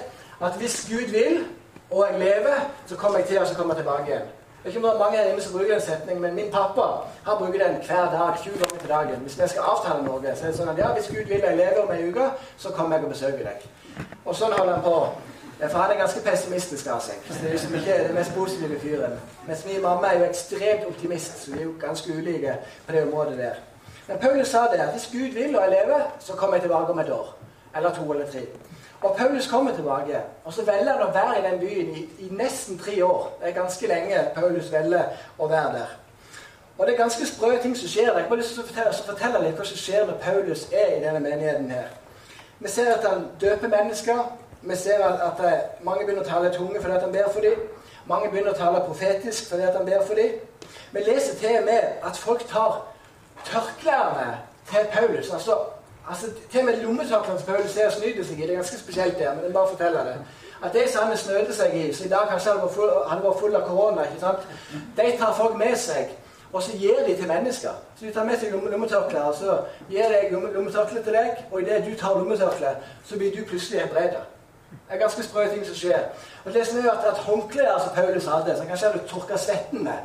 at 0.47 0.59
hvis 0.61 0.87
Gud 0.91 1.13
vil, 1.15 1.45
og 1.91 2.07
jeg 2.11 2.19
lever, 2.19 2.59
så 2.87 2.97
kommer 2.97 3.19
jeg 3.19 3.29
til 3.29 3.39
og 3.39 3.47
så 3.47 3.55
kommer 3.55 3.75
jeg 3.75 3.85
tilbake 3.85 4.07
igjen. 4.07 4.27
Det 4.65 4.75
er 4.75 4.77
ikke 4.77 4.99
mange 4.99 5.17
her 5.17 5.25
hjemme 5.25 5.43
som 5.43 5.53
bruker 5.53 5.73
den 5.73 5.81
setningen, 5.83 6.23
men 6.23 6.35
min 6.35 6.51
pappa 6.53 6.83
han 7.27 7.39
bruker 7.39 7.65
den 7.65 7.77
hver 7.87 8.11
dag, 8.13 8.35
20 8.43 8.59
ganger 8.59 8.79
til 8.81 8.89
dagen. 8.89 9.21
Hvis 9.23 9.43
vi 9.43 9.49
skal 9.49 9.63
avtale 9.63 10.05
noe, 10.05 10.35
så 10.35 10.45
er 10.45 10.51
det 10.51 10.59
sånn 10.59 10.73
at 10.73 10.79
ja, 10.79 10.89
hvis 10.93 11.09
Gud 11.09 11.31
vil 11.31 11.47
jeg 11.47 11.57
lever 11.57 11.81
om 11.83 11.93
ei 11.95 12.09
uke, 12.11 12.27
så 12.59 12.73
kommer 12.77 12.97
jeg 12.97 13.05
og 13.07 13.15
besøker 13.15 13.45
deg. 13.47 13.65
Og 14.25 14.37
sånn 14.37 14.53
holder 14.59 14.75
han 14.75 14.83
på. 14.83 14.97
For 15.59 15.79
han 15.79 15.91
er 15.91 15.99
ganske 15.99 16.21
pessimistisk 16.23 16.87
av 16.87 17.01
seg. 17.03 17.25
Det 17.27 17.49
er 17.49 17.57
liksom 17.57 17.75
ikke 17.75 17.97
den 18.07 18.15
mest 18.15 18.35
positive 18.35 18.79
fyren. 18.81 19.17
Mens 19.47 19.65
min 19.67 19.83
mamma 19.83 20.13
er 20.13 20.21
jo 20.21 20.29
ekstremt 20.29 20.87
optimist, 20.87 21.43
så 21.43 21.51
vi 21.51 21.59
er 21.59 21.65
jo 21.65 21.75
ganske 21.81 22.15
ulike 22.15 22.55
på 22.87 22.95
det 22.95 23.03
området 23.09 23.39
der. 23.39 23.59
Men 24.09 24.19
Paulus 24.19 24.49
sa 24.49 24.63
det 24.73 24.79
at 24.81 24.93
hvis 24.95 25.09
Gud 25.13 25.35
vil 25.35 25.57
og 25.57 25.63
jeg 25.65 25.71
lever, 25.71 26.01
så 26.21 26.33
kommer 26.33 26.57
jeg 26.57 26.63
tilbake 26.63 26.93
om 26.93 26.99
et 26.99 27.11
år. 27.11 27.35
Eller 27.77 27.95
to 27.95 28.13
eller 28.13 28.31
tre. 28.31 28.47
Og 29.03 29.17
Paulus 29.17 29.47
kommer 29.47 29.75
tilbake, 29.75 30.21
og 30.45 30.53
så 30.53 30.65
velger 30.65 30.93
han 30.93 31.03
å 31.03 31.13
være 31.15 31.39
i 31.39 31.51
den 31.51 31.61
byen 31.61 31.91
i, 31.97 32.09
i, 32.19 32.29
nesten 32.31 32.79
tre 32.79 33.05
år. 33.05 33.29
Det 33.41 33.49
er 33.49 33.61
ganske 33.61 33.87
lenge 33.87 34.25
Paulus 34.35 34.73
velger 34.73 35.05
å 35.39 35.47
være 35.47 35.73
der. 35.75 35.93
Og 36.79 36.87
det 36.87 36.95
er 36.95 36.99
ganske 36.99 37.27
sprø 37.27 37.53
ting 37.63 37.77
som 37.77 37.89
skjer. 37.89 38.11
Jeg 38.19 38.27
har 38.29 38.37
lyst 38.37 38.55
til 38.55 38.63
å 38.63 38.67
fortelle, 38.67 38.95
fortelle, 39.07 39.43
litt 39.43 39.59
hva 39.59 39.67
som 39.67 39.79
skjer 39.79 40.07
når 40.07 40.19
Paulus 40.23 40.67
er 40.73 40.97
i 40.97 41.01
denne 41.03 41.21
menigheten 41.23 41.71
her. 41.71 41.91
Vi 42.59 42.71
ser 42.71 42.93
at 42.95 43.07
han 43.07 43.27
døper 43.41 43.71
mennesker. 43.71 44.23
Vi 44.63 44.77
ser 44.77 45.05
at, 45.05 45.41
at 45.41 45.83
mange 45.83 46.05
begynner 46.05 46.25
å 46.25 46.29
tale 46.29 46.53
tunge 46.55 46.81
fordi 46.81 46.95
at 46.95 47.03
han 47.03 47.13
ber 47.13 47.33
for 47.33 47.41
dem. 47.41 47.61
Mange 48.09 48.31
begynner 48.31 48.53
å 48.53 48.59
tale 48.59 48.85
profetisk 48.87 49.51
fordi 49.51 49.67
at 49.69 49.77
han 49.77 49.87
ber 49.87 50.05
for 50.07 50.19
dem. 50.19 50.39
Vi 50.93 51.01
leser 51.07 51.37
til 51.39 51.59
og 51.61 51.65
med 51.65 52.07
at 52.11 52.17
folk 52.17 52.47
tar 52.49 52.81
tørklærne 53.45 54.39
til 54.71 54.87
Paulus. 54.93 55.31
altså 55.33 55.59
Altså, 56.11 56.27
Til 56.51 56.61
og 56.61 56.67
med 56.67 56.83
lommetørklærne 56.83 57.39
til 57.39 57.47
Paulus 57.47 57.77
og 57.77 57.93
snyter 57.93 58.25
seg 58.25 58.39
i. 58.39 58.43
Det 58.43 58.51
er 58.51 58.55
ganske 58.55 58.79
spesielt 58.79 59.19
der, 59.19 59.35
men 59.35 59.45
jeg 59.45 59.53
bare 59.53 59.69
forteller 59.69 60.05
det. 60.05 60.15
At 60.65 60.73
de 60.73 60.93
som 60.93 61.07
han 61.07 61.17
snøter 61.17 61.53
seg 61.53 61.75
i, 61.75 61.93
så 61.93 62.05
i 62.05 62.09
dag 62.09 62.29
kanskje 62.29 62.51
han 62.51 62.63
var 62.63 62.69
full, 62.69 62.91
han 63.09 63.23
var 63.23 63.37
full 63.41 63.55
av 63.55 63.67
korona, 63.67 64.03
ikke 64.03 64.21
sant? 64.21 64.39
de 64.97 65.13
tar 65.19 65.35
folk 65.35 65.59
med 65.59 65.77
seg. 65.77 66.17
Og 66.53 66.63
så 66.63 66.73
gir 66.73 67.05
de 67.07 67.17
til 67.17 67.29
mennesker. 67.29 67.77
Så 67.99 68.07
de 68.07 68.13
tar 68.13 68.25
med 68.25 68.41
seg 68.41 68.53
lommetørklær, 68.53 69.23
og 69.23 69.35
så 69.35 69.59
gir 69.91 70.09
de 70.09 70.53
lommetørkle 70.55 71.03
til 71.03 71.13
deg. 71.13 71.45
Og 71.53 71.61
idet 71.63 71.85
du 71.87 71.95
tar 72.01 72.17
lommetørkle, 72.17 72.77
så 73.05 73.19
blir 73.19 73.37
du 73.37 73.45
plutselig 73.45 73.81
helbreda. 73.81 74.25
Det 74.71 74.95
er 74.95 74.99
ganske 74.99 75.23
sprø 75.23 75.49
ting 75.49 75.67
som 75.67 75.75
skjer. 75.75 76.05
Og 76.45 76.55
det 76.55 76.67
som 76.67 76.79
er 76.79 76.91
at, 76.91 77.05
at 77.05 77.19
Håndklær 77.19 77.79
som 77.79 77.95
Paulus 77.95 78.27
hadde, 78.27 78.57
som 78.57 78.67
kanskje 78.67 78.87
hadde 78.87 79.09
tørka 79.09 79.37
svetten 79.37 79.85
med, 79.85 79.99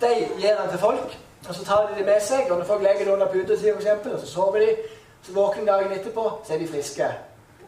de 0.00 0.08
gir 0.38 0.56
han 0.58 0.70
til 0.70 0.78
folk. 0.78 1.18
Og 1.48 1.54
så 1.54 1.64
tar 1.64 1.86
de 1.86 1.98
det 1.98 2.06
med 2.06 2.20
seg, 2.20 2.50
og 2.50 2.58
når 2.58 2.64
folk 2.64 2.82
legger 2.82 3.04
det 3.04 3.12
under 3.12 3.26
puta 3.26 3.56
si, 3.56 3.70
f.eks., 3.70 3.86
og 4.12 4.20
så 4.20 4.26
sover 4.26 4.58
de, 4.58 4.76
så 5.22 5.32
våkner 5.32 5.72
dagen 5.72 5.92
etterpå, 5.92 6.30
så 6.46 6.54
er 6.54 6.58
de 6.58 6.68
friske. 6.68 7.08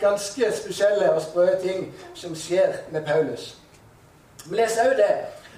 Ganske 0.00 0.52
spesielle 0.56 1.12
og 1.12 1.22
sprø 1.22 1.46
ting 1.62 1.94
som 2.14 2.36
skjer 2.36 2.72
med 2.90 3.06
Paulus. 3.06 3.56
Vi 4.44 4.56
leser 4.56 4.90
òg 4.90 4.96
det 4.98 5.12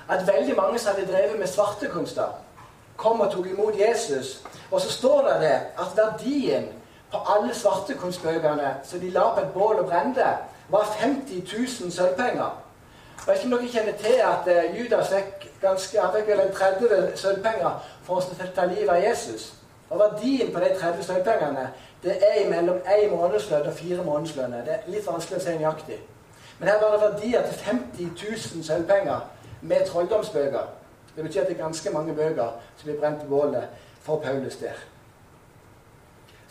at 0.09 0.27
veldig 0.27 0.57
mange 0.57 0.79
som 0.79 0.95
hadde 0.95 1.09
drevet 1.13 1.39
med 1.39 1.49
svartekunster, 1.49 2.29
kom 2.97 3.21
og 3.21 3.33
tok 3.33 3.47
imot 3.47 3.79
Jesus. 3.79 4.43
Og 4.71 4.81
så 4.81 4.93
står 4.93 5.29
det 5.29 5.41
det 5.41 5.55
at 5.81 5.97
verdien 5.97 6.69
på 7.11 7.19
alle 7.37 7.55
svartekunstbøkene 7.55 8.75
som 8.85 9.01
de 9.01 9.11
la 9.11 9.31
på 9.35 9.41
et 9.41 9.55
bål 9.55 9.81
og 9.81 9.87
brente, 9.87 10.27
var 10.69 10.85
50 11.01 11.45
000 11.81 11.91
sølvpenger. 11.93 12.61
Jeg 13.27 13.35
vet 13.35 13.45
ikke 13.45 13.57
om 13.57 13.61
dere 13.61 13.73
kjenner 13.73 13.99
til 13.99 14.17
at 14.21 14.49
uh, 14.53 14.81
Judas 14.81 15.09
fikk 15.09 15.61
ganske, 15.61 16.01
han 16.01 16.15
fikk 16.17 16.27
vel 16.29 16.41
en 16.41 16.55
30 16.55 17.17
sølvpenger 17.17 17.85
for 18.05 18.21
å 18.21 18.49
ta 18.57 18.67
livet 18.69 18.91
av 18.93 19.03
Jesus. 19.03 19.53
Og 19.91 20.01
verdien 20.01 20.53
på 20.53 20.61
de 20.61 20.71
30 20.81 21.05
sølvpengene 21.07 21.69
det 22.05 22.17
er 22.21 22.51
mellom 22.51 22.83
én 22.85 23.11
månedslønn 23.11 23.69
og 23.69 23.73
fire 23.73 24.03
månedslønner. 24.05 24.65
Det 24.65 24.73
er 24.75 24.91
litt 24.93 25.07
vanskelig 25.07 25.39
å 25.39 25.45
si 25.45 25.55
nøyaktig. 25.57 26.01
Men 26.59 26.69
her 26.69 26.81
var 26.83 26.93
det 26.93 27.01
verdier 27.01 27.47
til 27.47 27.61
50 27.65 28.11
000 28.57 28.65
sølvpenger 28.67 29.21
med 29.63 29.87
trolldomsbøker. 29.89 30.67
Det 31.17 31.25
betyr 31.25 31.41
at 31.41 31.49
det 31.49 31.57
er 31.57 31.63
ganske 31.63 31.91
mange 31.91 32.15
bøker 32.15 32.61
som 32.77 32.91
blir 32.91 33.01
brent 33.01 33.23
på 33.23 33.29
bålet 33.29 33.65
for 34.05 34.21
Paulus 34.21 34.57
der. 34.57 34.77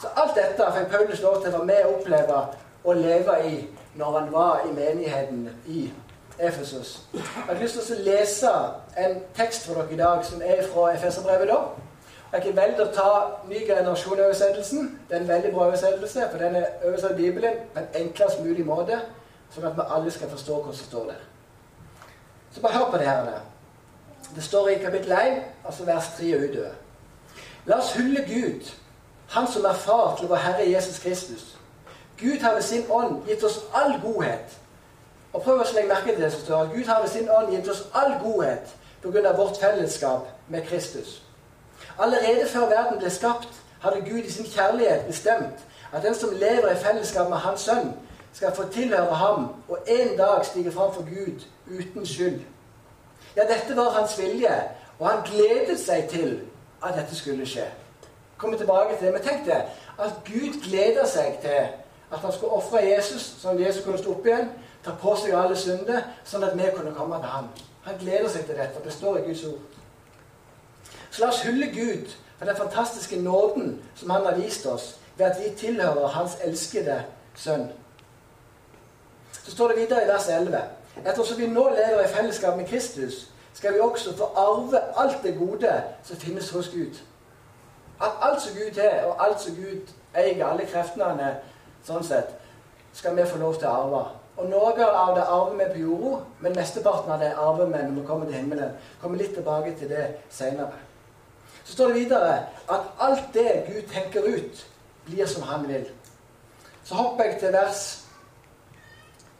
Så 0.02 0.08
alt 0.16 0.36
dette 0.36 0.72
fikk 0.78 0.90
Paulus 0.92 1.22
lov 1.22 1.42
til 1.42 1.54
å 1.54 1.58
være 1.58 1.70
med 1.70 1.86
og 1.86 2.00
oppleve 2.00 2.40
og 2.84 2.96
leve 2.96 3.38
i 3.48 3.54
når 3.96 4.20
han 4.20 4.32
var 4.32 4.62
i 4.70 4.74
menigheten 4.74 5.50
i 5.66 5.94
Efesus. 6.40 7.02
Jeg 7.14 7.22
har 7.48 7.62
lyst 7.62 7.80
til 7.80 7.96
å 7.96 8.04
lese 8.04 8.52
en 8.98 9.20
tekst 9.38 9.68
for 9.68 9.82
dere 9.82 9.94
i 9.94 9.98
dag 9.98 10.26
som 10.26 10.42
er 10.46 10.64
fra 10.74 10.94
Efeserbrevet. 10.94 11.48
da. 11.48 11.60
Jeg 12.34 12.42
har 12.44 12.56
valgt 12.58 12.80
å 12.82 12.86
ta 12.94 13.10
Ny 13.50 13.60
generasjon-oversettelsen. 13.68 15.00
Det 15.10 15.16
er 15.16 15.22
en 15.22 15.28
veldig 15.28 15.52
bra 15.54 15.68
oversettelse, 15.68 16.28
for 16.32 16.38
den 16.38 16.56
er 16.56 16.66
oversatt 16.86 17.16
Bibelen 17.16 17.60
på 17.74 17.80
en 17.80 18.02
enklest 18.02 18.42
mulig 18.42 18.66
måte, 18.66 19.00
sånn 19.54 19.68
at 19.70 19.76
vi 19.78 19.86
alle 19.90 20.12
skal 20.12 20.30
forstå 20.30 20.62
hva 20.64 20.74
som 20.74 20.88
står 20.88 21.06
der. 21.12 21.20
Så 22.54 22.62
bare 22.62 22.74
hør 22.74 22.90
på 22.92 22.98
det 22.98 23.08
her. 23.08 23.30
Det 24.36 24.44
står 24.44 24.68
i 24.70 24.80
kapittel 24.82 25.12
1, 25.12 25.44
altså 25.66 25.86
vers 25.86 26.10
3 26.18 26.36
og 26.38 26.48
utover. 26.50 26.74
La 27.66 27.78
oss 27.78 27.94
hylle 27.94 28.26
Gud, 28.28 28.72
Han 29.34 29.48
som 29.48 29.66
er 29.66 29.74
far 29.74 30.16
til 30.18 30.28
vår 30.28 30.36
Herre 30.36 30.66
Jesus 30.70 31.00
Kristus. 31.00 31.58
Gud 32.24 32.40
har 32.42 32.54
ved 32.54 32.62
sin 32.62 32.86
ånd 32.90 33.26
gitt 33.28 33.44
oss 33.44 33.60
all 33.74 34.00
godhet. 34.02 34.58
Og 35.34 35.42
prøv 35.42 35.60
å 35.60 35.66
legge 35.76 35.90
merke 35.90 36.14
til 36.14 36.24
det 36.24 36.32
som 36.32 36.42
står 36.42 36.62
at 36.62 36.72
Gud 36.76 36.88
har 36.88 37.02
ved 37.02 37.10
sin 37.10 37.30
ånd 37.30 37.52
gitt 37.52 37.70
oss 37.70 37.84
all 37.94 38.16
godhet 38.24 38.74
pga. 39.04 39.32
vårt 39.38 39.58
fellesskap 39.58 40.28
med 40.48 40.66
Kristus. 40.68 41.24
Allerede 42.00 42.48
før 42.48 42.70
verden 42.70 43.00
ble 43.00 43.10
skapt, 43.10 43.50
hadde 43.82 44.02
Gud 44.10 44.24
i 44.24 44.32
sin 44.32 44.46
kjærlighet 44.46 45.06
bestemt 45.08 45.66
at 45.94 46.04
den 46.04 46.16
som 46.16 46.30
lever 46.34 46.72
i 46.72 46.76
fellesskap 46.76 47.30
med 47.30 47.38
Hans 47.38 47.62
Sønn, 47.62 47.94
skal 48.34 48.56
få 48.56 48.64
tilhøre 48.64 49.16
ham 49.16 49.50
og 49.70 49.78
en 49.88 50.18
dag 50.18 50.46
stige 50.46 50.72
fram 50.72 50.94
for 50.94 51.02
Gud 51.02 51.42
uten 51.68 52.06
skyld. 52.06 52.42
Ja, 53.36 53.42
dette 53.42 53.76
var 53.76 53.90
hans 53.90 54.20
vilje, 54.20 54.64
og 55.00 55.10
han 55.10 55.24
gledet 55.26 55.80
seg 55.80 56.10
til 56.10 56.42
at 56.86 56.96
dette 56.98 57.16
skulle 57.16 57.46
skje. 57.46 57.66
Kommer 58.38 58.58
tilbake 58.58 58.98
til 58.98 59.06
det, 59.06 59.14
Men 59.14 59.22
tenk 59.22 59.46
det, 59.46 59.62
at 60.00 60.12
Gud 60.26 60.70
gleder 60.70 61.06
seg 61.06 61.38
til 61.42 61.68
at 62.12 62.20
han 62.20 62.32
skulle 62.32 62.58
ofre 62.60 62.84
Jesus, 62.86 63.26
sånn 63.42 63.58
at 63.58 63.68
Jesus 63.68 63.84
kunne 63.86 63.98
stå 63.98 64.16
opp 64.16 64.26
igjen, 64.28 64.50
ta 64.84 64.96
på 65.00 65.16
seg 65.18 65.36
alle 65.38 65.56
synder, 65.58 66.04
sånn 66.28 66.44
at 66.44 66.58
vi 66.58 66.72
kunne 66.76 66.96
komme 66.96 67.20
til 67.22 67.32
ham. 67.32 67.48
Han 67.84 68.00
gleder 68.00 68.30
seg 68.30 68.46
til 68.48 68.60
dette. 68.60 68.84
Det 68.84 68.94
står 68.94 69.18
i 69.18 69.26
Guds 69.28 69.44
ord. 69.44 69.80
Så 71.12 71.22
la 71.22 71.30
oss 71.30 71.42
hylle 71.44 71.68
Gud 71.74 72.12
for 72.38 72.46
den 72.46 72.58
fantastiske 72.58 73.20
nåden 73.22 73.82
som 73.96 74.10
han 74.10 74.26
har 74.26 74.38
vist 74.40 74.66
oss 74.66 74.96
ved 75.18 75.26
at 75.26 75.42
vi 75.42 75.56
tilhører 75.58 76.08
Hans 76.08 76.38
elskede 76.44 77.04
sønn. 77.36 77.68
Så 79.44 79.52
står 79.52 79.68
det 79.68 79.78
videre 79.78 80.06
i 80.06 80.08
vers 80.08 80.28
11. 80.30 80.62
Ettersom 81.06 81.38
vi 81.38 81.48
nå 81.48 81.70
lever 81.70 82.04
i 82.04 82.14
fellesskap 82.14 82.58
med 82.58 82.68
Kristus, 82.68 83.28
skal 83.54 83.74
vi 83.74 83.80
også 83.80 84.18
få 84.18 84.24
arve 84.36 84.80
alt 84.98 85.24
det 85.24 85.36
gode 85.38 85.84
som 86.04 86.18
finnes 86.18 86.50
hos 86.50 86.70
Gud. 86.70 86.96
At 88.02 88.12
alt 88.22 88.42
som 88.42 88.56
Gud 88.56 88.78
er, 88.78 89.06
og 89.06 89.28
alt 89.28 89.42
som 89.42 89.56
Gud 89.56 89.94
eier, 90.16 90.48
alle 90.48 90.66
kreftene 90.66 91.36
sånn 91.88 92.04
sett, 92.06 92.36
skal 92.94 93.16
vi 93.18 93.26
få 93.28 93.40
lov 93.42 93.58
til 93.60 93.68
å 93.70 93.78
arve. 93.84 94.04
Og 94.38 94.50
noe 94.50 94.72
av 94.74 95.16
det 95.16 95.24
arver 95.24 95.58
vi 95.60 95.70
på 95.74 95.82
jorda, 95.84 96.20
men 96.42 96.56
mesteparten 96.58 97.12
av 97.14 97.22
det 97.22 97.34
arver 97.38 97.70
vi 97.70 97.82
når 97.84 97.98
vi 98.00 98.06
kommer 98.08 98.30
til 98.30 98.40
himmelen. 98.40 98.78
Kommer 99.02 99.22
litt 99.22 99.36
tilbake 99.38 99.76
til 99.78 99.92
det 99.94 100.06
seinere. 100.34 100.80
Så 101.64 101.74
står 101.74 101.92
det 101.92 102.00
videre 102.00 102.38
at 102.70 102.88
alt 103.00 103.28
det 103.34 103.66
Gud 103.68 103.84
tenker 103.92 104.26
ut, 104.28 104.64
blir 105.06 105.26
som 105.28 105.44
han 105.48 105.68
vil. 105.68 105.86
Så 106.84 106.96
hopper 106.96 107.24
jeg 107.24 107.40
til 107.40 107.54
vers 107.54 107.84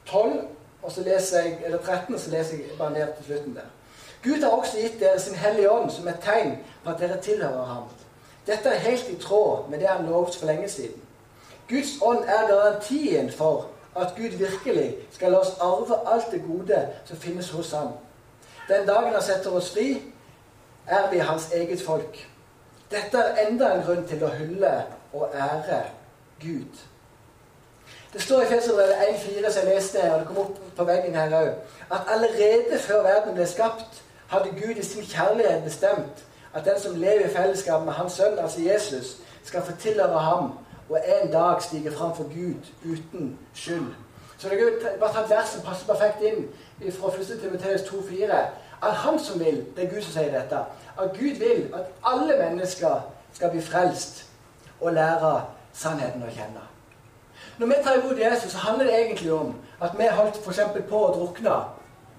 12, 0.06 0.48
og 0.84 0.92
så 0.92 1.04
leser 1.04 1.40
jeg, 1.40 1.58
eller 1.66 1.78
13, 1.78 2.20
så 2.20 2.32
leser 2.32 2.58
jeg 2.58 2.78
bare 2.78 2.94
ned 2.94 3.16
til 3.18 3.26
slutten 3.26 3.56
der. 3.56 3.72
Gud 4.24 4.44
har 4.44 4.50
også 4.50 4.78
gitt 4.80 5.00
dere 5.00 5.20
sin 5.20 5.36
Hellige 5.36 5.72
Ånd 5.72 5.92
som 5.92 6.08
et 6.08 6.22
tegn 6.24 6.58
på 6.84 6.92
at 6.92 7.00
dere 7.00 7.20
tilhører 7.22 7.66
ham. 7.66 7.90
Dette 8.48 8.70
er 8.70 8.86
helt 8.86 9.10
i 9.10 9.16
tråd 9.20 9.70
med 9.70 9.80
det 9.80 9.88
han 9.88 10.06
lovte 10.06 10.40
for 10.40 10.48
lenge 10.48 10.70
siden. 10.70 11.03
Guds 11.74 11.94
ånd 12.02 12.24
er 12.28 12.48
garantien 12.48 13.32
for 13.32 13.70
at 13.98 14.14
Gud 14.18 14.38
virkelig 14.38 14.96
skal 15.12 15.32
la 15.32 15.40
oss 15.42 15.56
arve 15.62 15.98
alt 16.14 16.32
det 16.32 16.44
gode 16.46 16.88
som 17.06 17.18
finnes 17.18 17.50
hos 17.50 17.72
ham. 17.72 17.88
Den 18.70 18.88
dagen 18.88 19.14
han 19.14 19.22
setter 19.22 19.56
oss 19.58 19.72
fri, 19.74 20.02
er 20.88 21.10
vi 21.12 21.18
hans 21.18 21.52
eget 21.52 21.82
folk. 21.82 22.28
Dette 22.92 23.18
er 23.18 23.48
enda 23.48 23.72
en 23.74 23.86
grunn 23.86 24.06
til 24.08 24.22
å 24.24 24.30
hylle 24.38 24.74
og 25.14 25.34
ære 25.34 25.82
Gud. 26.42 26.84
Det 28.14 28.22
står 28.22 28.44
i 28.44 28.50
Feserbrevet 28.52 29.08
1,4, 29.08 29.50
som 29.50 29.68
jeg 29.68 29.76
leste, 29.76 30.02
og 30.14 30.20
det 30.20 30.28
kom 30.28 30.42
opp 30.44 30.60
på 30.78 30.86
veggen 30.86 31.16
her 31.18 31.34
òg, 31.40 31.50
at 31.90 32.12
allerede 32.14 32.80
før 32.80 33.02
verden 33.08 33.34
ble 33.34 33.48
skapt, 33.50 34.04
hadde 34.30 34.54
Gud 34.60 34.78
i 34.78 34.86
sin 34.86 35.06
kjærlighet 35.10 35.64
bestemt 35.66 36.22
at 36.54 36.66
den 36.66 36.78
som 36.80 36.96
lever 37.02 37.26
i 37.26 37.34
fellesskap 37.34 37.82
med 37.86 37.94
Hans 37.94 38.14
sønn, 38.14 38.38
altså 38.40 38.62
Jesus, 38.62 39.18
skal 39.44 39.66
få 39.66 39.74
tilhøre 39.82 40.20
ham 40.20 40.52
og 40.90 41.00
en 41.22 41.32
dag 41.32 41.62
stige 41.62 41.92
fram 41.92 42.16
for 42.16 42.24
Gud 42.24 42.92
uten 42.94 43.40
skyld. 43.54 43.94
Så 44.38 44.50
det 44.50 44.60
er 44.62 45.00
bare 45.00 45.28
ta 45.28 45.46
som 45.46 45.62
passer 45.62 45.88
perfekt 45.88 46.22
inn 46.22 46.48
fra 46.92 47.08
1. 47.08 47.40
Timoteus 47.42 47.82
2,4. 47.82 48.36
At 48.84 48.94
han 48.94 49.20
som 49.20 49.40
vil, 49.40 49.66
det 49.76 49.84
er 49.84 49.94
Gud 49.94 50.02
som 50.02 50.12
sier 50.12 50.32
dette, 50.34 50.60
at 51.02 51.14
Gud 51.20 51.40
vil 51.40 51.70
at 51.74 51.86
alle 52.04 52.36
mennesker 52.38 53.06
skal 53.34 53.50
bli 53.50 53.62
frelst 53.62 54.26
og 54.82 54.94
lære 54.94 55.46
sannheten 55.74 56.24
å 56.24 56.32
kjenne. 56.34 56.66
Når 57.58 57.68
vi 57.68 57.78
tar 57.84 58.02
imot 58.02 58.20
Jesus, 58.20 58.52
så 58.52 58.58
handler 58.58 58.86
det 58.86 59.00
egentlig 59.00 59.34
om 59.34 59.56
at 59.82 59.96
vi 59.98 60.10
holdt 60.12 60.42
f.eks. 60.44 60.60
på 60.90 61.00
å 61.06 61.14
drukne. 61.16 61.56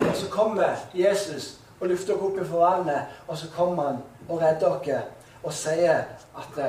Og 0.00 0.16
så 0.16 0.30
kommer 0.30 0.80
Jesus 0.94 1.58
og 1.80 1.88
løfter 1.88 2.14
oss 2.14 2.22
opp 2.22 2.40
i 2.40 2.48
vannet, 2.50 3.12
og 3.28 3.38
så 3.38 3.50
kommer 3.56 3.90
han 3.90 4.02
og 4.28 4.40
redder 4.42 4.78
dere 4.84 5.02
og 5.42 5.52
sier 5.52 6.06
at 6.38 6.60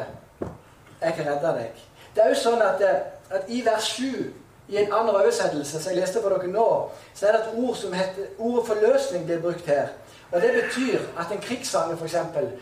'jeg 1.01 1.13
kan 1.13 1.25
redde 1.25 1.59
deg'. 1.59 1.79
Det 2.15 2.23
er 2.23 2.29
jo 2.29 2.35
sånn 2.35 2.61
at, 2.61 2.81
eh, 2.81 3.01
at 3.29 3.43
i 3.47 3.65
vers 3.65 3.83
7 3.83 4.33
i 4.67 4.77
en 4.77 4.93
annen 4.93 5.15
oversettelse 5.15 5.83
som 5.83 5.91
jeg 5.91 5.99
leste 5.99 6.21
for 6.21 6.29
dere 6.29 6.47
nå, 6.47 6.89
så 7.13 7.27
er 7.27 7.31
det 7.31 7.41
et 7.41 7.57
ord 7.57 7.75
som 7.75 7.93
heter 7.93 8.25
ordet 8.39 8.67
forløsning 8.67 9.25
blir 9.25 9.41
brukt 9.41 9.65
her. 9.65 9.87
Og 10.31 10.41
Det 10.41 10.51
betyr 10.53 10.99
at 11.19 11.31
en 11.31 11.41
krigssanger 11.41 11.95
f.eks., 11.95 12.15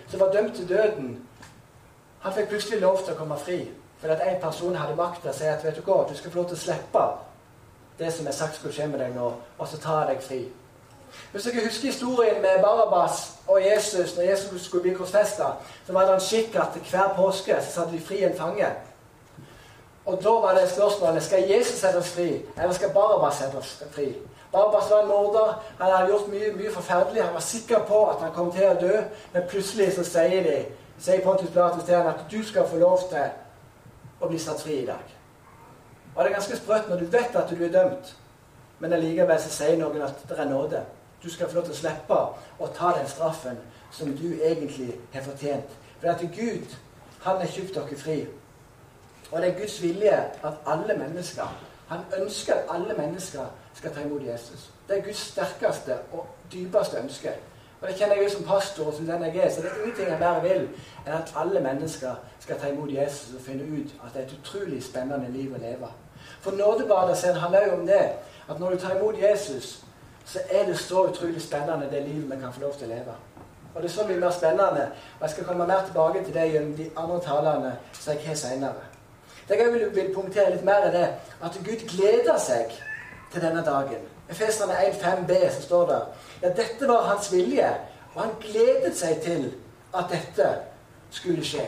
som 0.07 0.19
var 0.19 0.31
dømt 0.31 0.55
til 0.55 0.69
døden, 0.69 1.27
han 2.19 2.33
fikk 2.33 2.49
plutselig 2.49 2.81
lov 2.81 3.03
til 3.03 3.13
å 3.13 3.17
komme 3.17 3.37
fri. 3.37 3.71
For 3.97 4.07
at 4.07 4.21
en 4.27 4.41
person 4.41 4.75
hadde 4.75 4.95
makta 4.95 5.29
og 5.29 5.35
sier 5.35 5.53
at 5.53 5.63
vet 5.63 5.75
du 5.75 5.81
hva, 5.81 6.03
du 6.09 6.15
skal 6.15 6.31
få 6.31 6.37
lov 6.37 6.47
til 6.47 6.57
å 6.57 6.59
slippe 6.59 7.05
det 7.99 8.13
som 8.13 8.27
er 8.27 8.31
sagt 8.31 8.55
skulle 8.55 8.73
skje 8.73 8.87
med 8.87 8.99
deg 8.99 9.15
nå, 9.15 9.31
og 9.57 9.67
så 9.67 9.77
ta 9.79 10.03
deg 10.09 10.21
fri. 10.23 10.41
Hvis 11.32 11.43
dere 11.43 11.65
husker 11.65 11.88
historien 11.88 12.41
med 12.41 12.62
Barabas 12.62 13.32
og 13.48 13.62
Jesus 13.65 14.15
når 14.17 14.24
Jesus 14.24 14.65
skulle 14.65 14.82
bli 14.82 14.93
korsfesta, 14.93 15.53
så 15.88 15.93
var 15.93 16.05
det 16.05 16.13
en 16.13 16.25
skikk 16.27 16.55
at 16.55 16.77
hver 16.89 17.13
påske 17.15 17.58
så 17.62 17.72
satte 17.72 17.91
de 17.91 18.01
fri 18.01 18.24
en 18.24 18.38
fange. 18.38 18.67
Og 20.05 20.20
da 20.24 20.29
var 20.29 20.58
det 20.60 20.70
spørsmålet 20.70 21.24
skal 21.24 21.50
Jesus 21.50 21.79
settes 21.79 22.12
fri, 22.13 22.29
eller 22.58 22.74
skal 22.74 22.93
Barabas 22.93 23.36
settes 23.39 23.84
fri. 23.91 24.13
Barabas 24.53 24.91
var 24.91 25.01
en 25.01 25.08
morder. 25.08 25.63
Han 25.79 25.91
hadde 25.91 26.08
gjort 26.12 26.27
mye, 26.27 26.51
mye 26.55 26.72
forferdelig. 26.72 27.24
Han 27.24 27.34
var 27.34 27.39
sikker 27.39 27.79
på 27.88 28.05
at 28.10 28.22
han 28.22 28.34
kom 28.36 28.51
til 28.51 28.67
å 28.70 28.74
dø, 28.82 29.00
men 29.34 29.48
plutselig 29.50 29.93
så 29.96 30.03
sier 30.05 30.43
de 30.46 30.58
sier 31.00 31.24
Pontus 31.24 31.50
Pilatus 31.50 31.84
til 31.84 31.96
ham 31.96 32.08
at 32.08 32.25
du 32.32 32.43
skal 32.46 32.67
få 32.70 32.77
lov 32.77 33.08
til 33.10 33.32
å 34.22 34.29
bli 34.29 34.39
satt 34.39 34.62
fri 34.62 34.84
i 34.84 34.86
dag. 34.86 35.15
Og 36.15 36.20
det 36.20 36.29
er 36.29 36.36
ganske 36.36 36.58
sprøtt 36.60 36.89
når 36.89 37.01
du 37.01 37.05
vet 37.15 37.36
at 37.36 37.50
du 37.50 37.63
er 37.63 37.74
dømt, 37.74 38.13
men 38.79 38.93
allikevel 38.93 39.41
sier 39.41 39.79
noen 39.79 40.05
at 40.05 40.22
det 40.29 40.38
er 40.38 40.50
nåde. 40.51 40.84
Du 41.23 41.29
skal 41.29 41.49
få 41.49 41.55
lov 41.55 41.65
til 41.65 41.73
å 41.73 41.77
slippe 41.77 42.19
å 42.59 42.67
ta 42.75 42.93
den 42.97 43.07
straffen 43.07 43.59
som 43.91 44.11
du 44.17 44.27
egentlig 44.41 44.93
har 45.13 45.23
fortjent. 45.23 45.77
For 46.01 46.11
at 46.11 46.23
Gud, 46.35 46.75
han 47.23 47.39
har 47.39 47.47
kjøpt 47.47 47.75
dere 47.75 47.97
fri. 47.97 48.17
Og 49.31 49.41
det 49.41 49.49
er 49.49 49.59
Guds 49.59 49.81
vilje 49.81 50.17
at 50.43 50.65
alle 50.67 50.97
mennesker 50.97 51.61
Han 51.87 51.99
ønsker 52.17 52.53
at 52.53 52.69
alle 52.71 52.93
mennesker 52.97 53.45
skal 53.73 53.91
ta 53.93 54.01
imot 54.01 54.23
Jesus. 54.25 54.71
Det 54.87 54.97
er 54.97 55.01
Guds 55.03 55.17
sterkeste 55.17 55.97
og 56.11 56.27
dypeste 56.53 56.97
ønske. 56.97 57.33
Og 57.81 57.87
det 57.87 57.97
kjenner 57.97 58.15
jeg 58.15 58.23
jo 58.23 58.29
som 58.29 58.45
pastor, 58.47 58.87
og 58.87 58.93
som 58.93 59.05
den 59.05 59.23
jeg 59.23 59.37
er, 59.37 59.49
så 59.51 59.61
det 59.61 59.69
er 59.69 59.81
ingenting 59.83 60.09
jeg 60.09 60.19
bare 60.19 60.41
vil 60.41 60.61
enn 61.05 61.13
at 61.17 61.33
alle 61.35 61.59
mennesker 61.59 62.15
skal 62.39 62.59
ta 62.59 62.71
imot 62.71 62.93
Jesus 62.93 63.36
og 63.36 63.41
finne 63.43 63.63
ut 63.63 63.91
at 63.99 64.13
det 64.13 64.21
er 64.21 64.25
et 64.25 64.38
utrolig 64.39 64.79
spennende 64.83 65.31
liv 65.31 65.51
å 65.53 65.59
leve. 65.59 65.89
For 66.41 66.55
nådebadet 66.55 67.36
handler 67.36 67.67
jo 67.67 67.73
om 67.81 67.88
det 67.88 68.05
at 68.49 68.59
når 68.59 68.69
du 68.69 68.79
tar 68.79 68.95
imot 68.95 69.19
Jesus, 69.21 69.83
så 70.25 70.39
er 70.49 70.65
det 70.65 70.79
så 70.79 71.03
utrolig 71.07 71.41
spennende 71.41 71.89
det 71.91 72.01
livet 72.07 72.31
vi 72.31 72.41
kan 72.41 72.53
få 72.53 72.62
lov 72.62 72.73
til 72.77 72.88
å 72.88 72.95
leve. 72.95 73.15
Og 73.75 73.81
det 73.81 73.89
er 73.89 73.93
så 73.93 74.07
mye 74.07 74.19
mer 74.19 74.31
spennende. 74.31 74.88
Og 75.19 75.21
jeg 75.21 75.29
skal 75.29 75.45
komme 75.45 75.67
mer 75.67 75.86
tilbake 75.86 76.23
til 76.23 76.33
det 76.33 76.51
gjennom 76.51 76.73
de 76.77 76.89
andre 76.97 77.19
talene 77.19 77.77
som 77.93 78.13
jeg 78.13 78.27
har 78.27 78.36
senere. 78.36 78.89
Det 79.47 79.57
jeg 79.59 79.73
vil, 79.73 79.95
vil 79.95 80.13
punktere 80.15 80.51
litt 80.51 80.65
mer, 80.65 80.88
er 80.88 80.91
det 80.91 81.07
at 81.43 81.57
Gud 81.65 81.88
gleder 81.95 82.38
seg 82.39 82.71
til 83.33 83.41
denne 83.41 83.63
dagen. 83.65 84.05
Efeserne 84.29 84.73
1.5b 84.73 85.49
som 85.51 85.62
står 85.62 85.88
der. 85.88 86.05
ja, 86.41 86.49
dette 86.49 86.88
var 86.88 87.01
hans 87.01 87.31
vilje, 87.31 87.73
og 88.15 88.21
han 88.21 88.31
gledet 88.41 88.97
seg 88.97 89.19
til 89.21 89.53
at 89.97 90.05
dette 90.12 90.49
skulle 91.12 91.45
skje. 91.45 91.65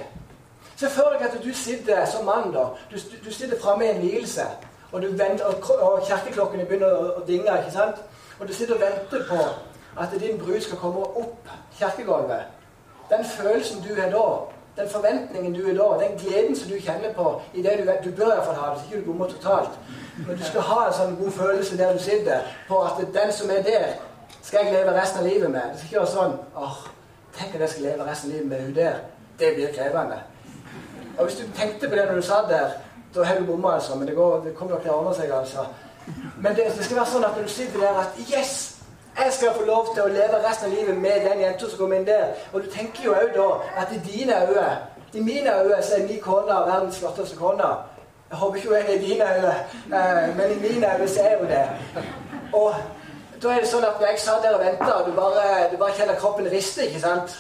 Se 0.76 0.90
for 0.90 1.14
deg 1.14 1.28
at 1.28 1.44
du 1.44 1.54
sitter 1.54 2.06
som 2.06 2.26
mann, 2.26 2.54
da. 2.54 2.70
Du, 2.92 2.98
du 3.26 3.34
sitter 3.34 3.60
framme 3.60 3.86
i 3.86 3.90
en 3.90 4.02
vielse, 4.02 4.46
og, 4.92 5.04
og, 5.04 5.80
og 5.82 6.08
kirkeklokkene 6.08 6.66
begynner 6.66 7.20
å 7.20 7.24
dinge. 7.28 7.60
ikke 7.60 7.72
sant? 7.72 8.02
Og 8.40 8.48
du 8.48 8.54
sitter 8.54 8.76
og 8.76 8.82
venter 8.82 9.28
på 9.30 9.40
at 10.02 10.20
din 10.20 10.40
brud 10.40 10.62
skal 10.62 10.78
komme 10.78 11.00
opp 11.00 11.50
kirkegulvet. 11.80 12.44
Den 13.10 13.26
følelsen 13.26 13.84
du 13.88 14.02
har 14.02 14.10
da, 14.10 14.26
den 14.82 14.90
forventningen 14.90 15.54
du 15.56 15.66
har 15.68 15.74
da, 15.74 16.06
den 16.06 16.18
gleden 16.20 16.56
som 16.56 16.72
du 16.72 16.80
kjenner 16.80 17.14
på 17.14 17.42
i 17.54 17.62
det 17.62 17.78
du, 17.80 18.10
du 18.10 18.16
bør 18.16 18.34
iallfall 18.34 18.56
ha 18.56 18.74
det, 18.74 18.80
så 18.80 18.86
ikke 18.90 19.06
du 19.06 19.12
bommer 19.12 19.28
totalt. 19.28 19.80
Men 20.28 20.38
du 20.38 20.44
skal 20.44 20.62
ha 20.62 20.82
en 20.88 20.98
sånn 21.00 21.16
god 21.22 21.32
følelse 21.32 21.78
der 21.78 21.94
du 21.94 22.02
sitter, 22.04 22.52
på 22.68 22.82
at 22.84 23.00
den 23.14 23.32
som 23.34 23.52
er 23.52 23.64
der, 23.64 23.88
skal 24.42 24.66
jeg 24.66 24.74
leve 24.74 24.94
resten 25.00 25.24
av 25.24 25.28
livet 25.28 25.52
med. 25.52 25.62
Det 25.72 25.80
skal 25.80 25.88
ikke 25.88 26.00
være 26.00 26.14
sånn 26.18 26.38
åh, 26.56 26.84
Tenk 27.36 27.56
at 27.56 27.62
jeg 27.66 27.70
skal 27.70 27.84
leve 27.84 28.06
resten 28.08 28.30
av 28.30 28.36
livet 28.36 28.48
med 28.48 28.62
hun 28.64 28.76
der. 28.76 29.00
Det 29.40 29.56
blir 29.56 29.72
krevende. 29.76 30.20
Og 31.18 31.26
hvis 31.26 31.40
du 31.40 31.44
tenkte 31.58 31.90
på 31.90 31.96
det 31.96 32.06
når 32.08 32.16
du 32.16 32.22
satt 32.22 32.48
der, 32.50 32.78
da 33.16 33.24
har 33.24 33.40
du 33.40 33.46
bomma, 33.46 33.74
altså. 33.76 33.96
Men 33.96 34.08
det, 34.08 34.16
går, 34.16 34.44
det 34.46 34.54
kommer 34.56 34.76
nok 34.76 34.84
til 34.84 34.92
å 34.92 35.00
ordne 35.02 35.16
seg, 35.16 35.32
altså. 35.36 35.66
Men 36.42 36.56
det, 36.56 36.66
det, 36.78 36.86
skal 36.86 36.98
være 36.98 37.12
sånn 37.12 37.28
at 37.28 37.38
når 37.38 37.48
du 37.48 37.54
sitter 37.54 37.80
der, 37.80 38.00
at 38.04 38.20
yes! 38.32 38.72
Jeg 39.16 39.32
skal 39.34 39.54
få 39.56 39.64
lov 39.64 39.94
til 39.94 40.04
å 40.04 40.12
leve 40.12 40.42
resten 40.44 40.68
av 40.68 40.74
livet 40.76 40.98
med 41.00 41.24
den 41.24 41.40
jenta 41.46 41.70
som 41.70 41.80
kommer 41.80 42.02
inn 42.02 42.08
der. 42.08 42.34
Og 42.52 42.66
du 42.66 42.68
tenker 42.72 43.06
jo 43.06 43.14
òg 43.16 43.32
da 43.38 43.46
at 43.82 43.94
i 43.96 44.00
dine 44.04 44.42
øyne 44.50 44.68
I 45.16 45.22
mine 45.24 45.54
øyne 45.62 45.78
så 45.84 45.96
er 45.96 46.08
min 46.08 46.20
kone 46.20 46.58
verdens 46.68 46.98
flotteste 47.00 47.38
kone. 47.40 47.70
Jeg 48.30 48.38
håper 48.38 48.58
ikke 48.58 48.70
hun 48.70 48.78
er 48.78 48.90
i 48.92 49.00
dine 49.00 49.30
øyne, 49.36 49.54
eh, 50.00 50.36
men 50.38 50.52
i 50.52 50.60
mine 50.60 50.90
øyne 50.98 51.08
så 51.08 51.22
er 51.22 51.38
hun 51.40 51.48
det. 51.48 51.70
Og 52.54 52.74
da 53.44 53.54
er 53.54 53.64
det 53.64 53.70
sånn 53.72 53.88
at 53.88 54.02
når 54.02 54.08
jeg 54.12 54.20
satt 54.20 54.44
der 54.44 54.58
og 54.58 54.66
venta, 54.66 54.98
du 55.08 55.14
bare, 55.16 55.46
du 55.72 55.78
bare 55.78 55.96
kjenner 55.96 56.20
kroppen 56.20 56.52
riste, 56.52 56.90
ikke 56.90 57.00
sant 57.00 57.38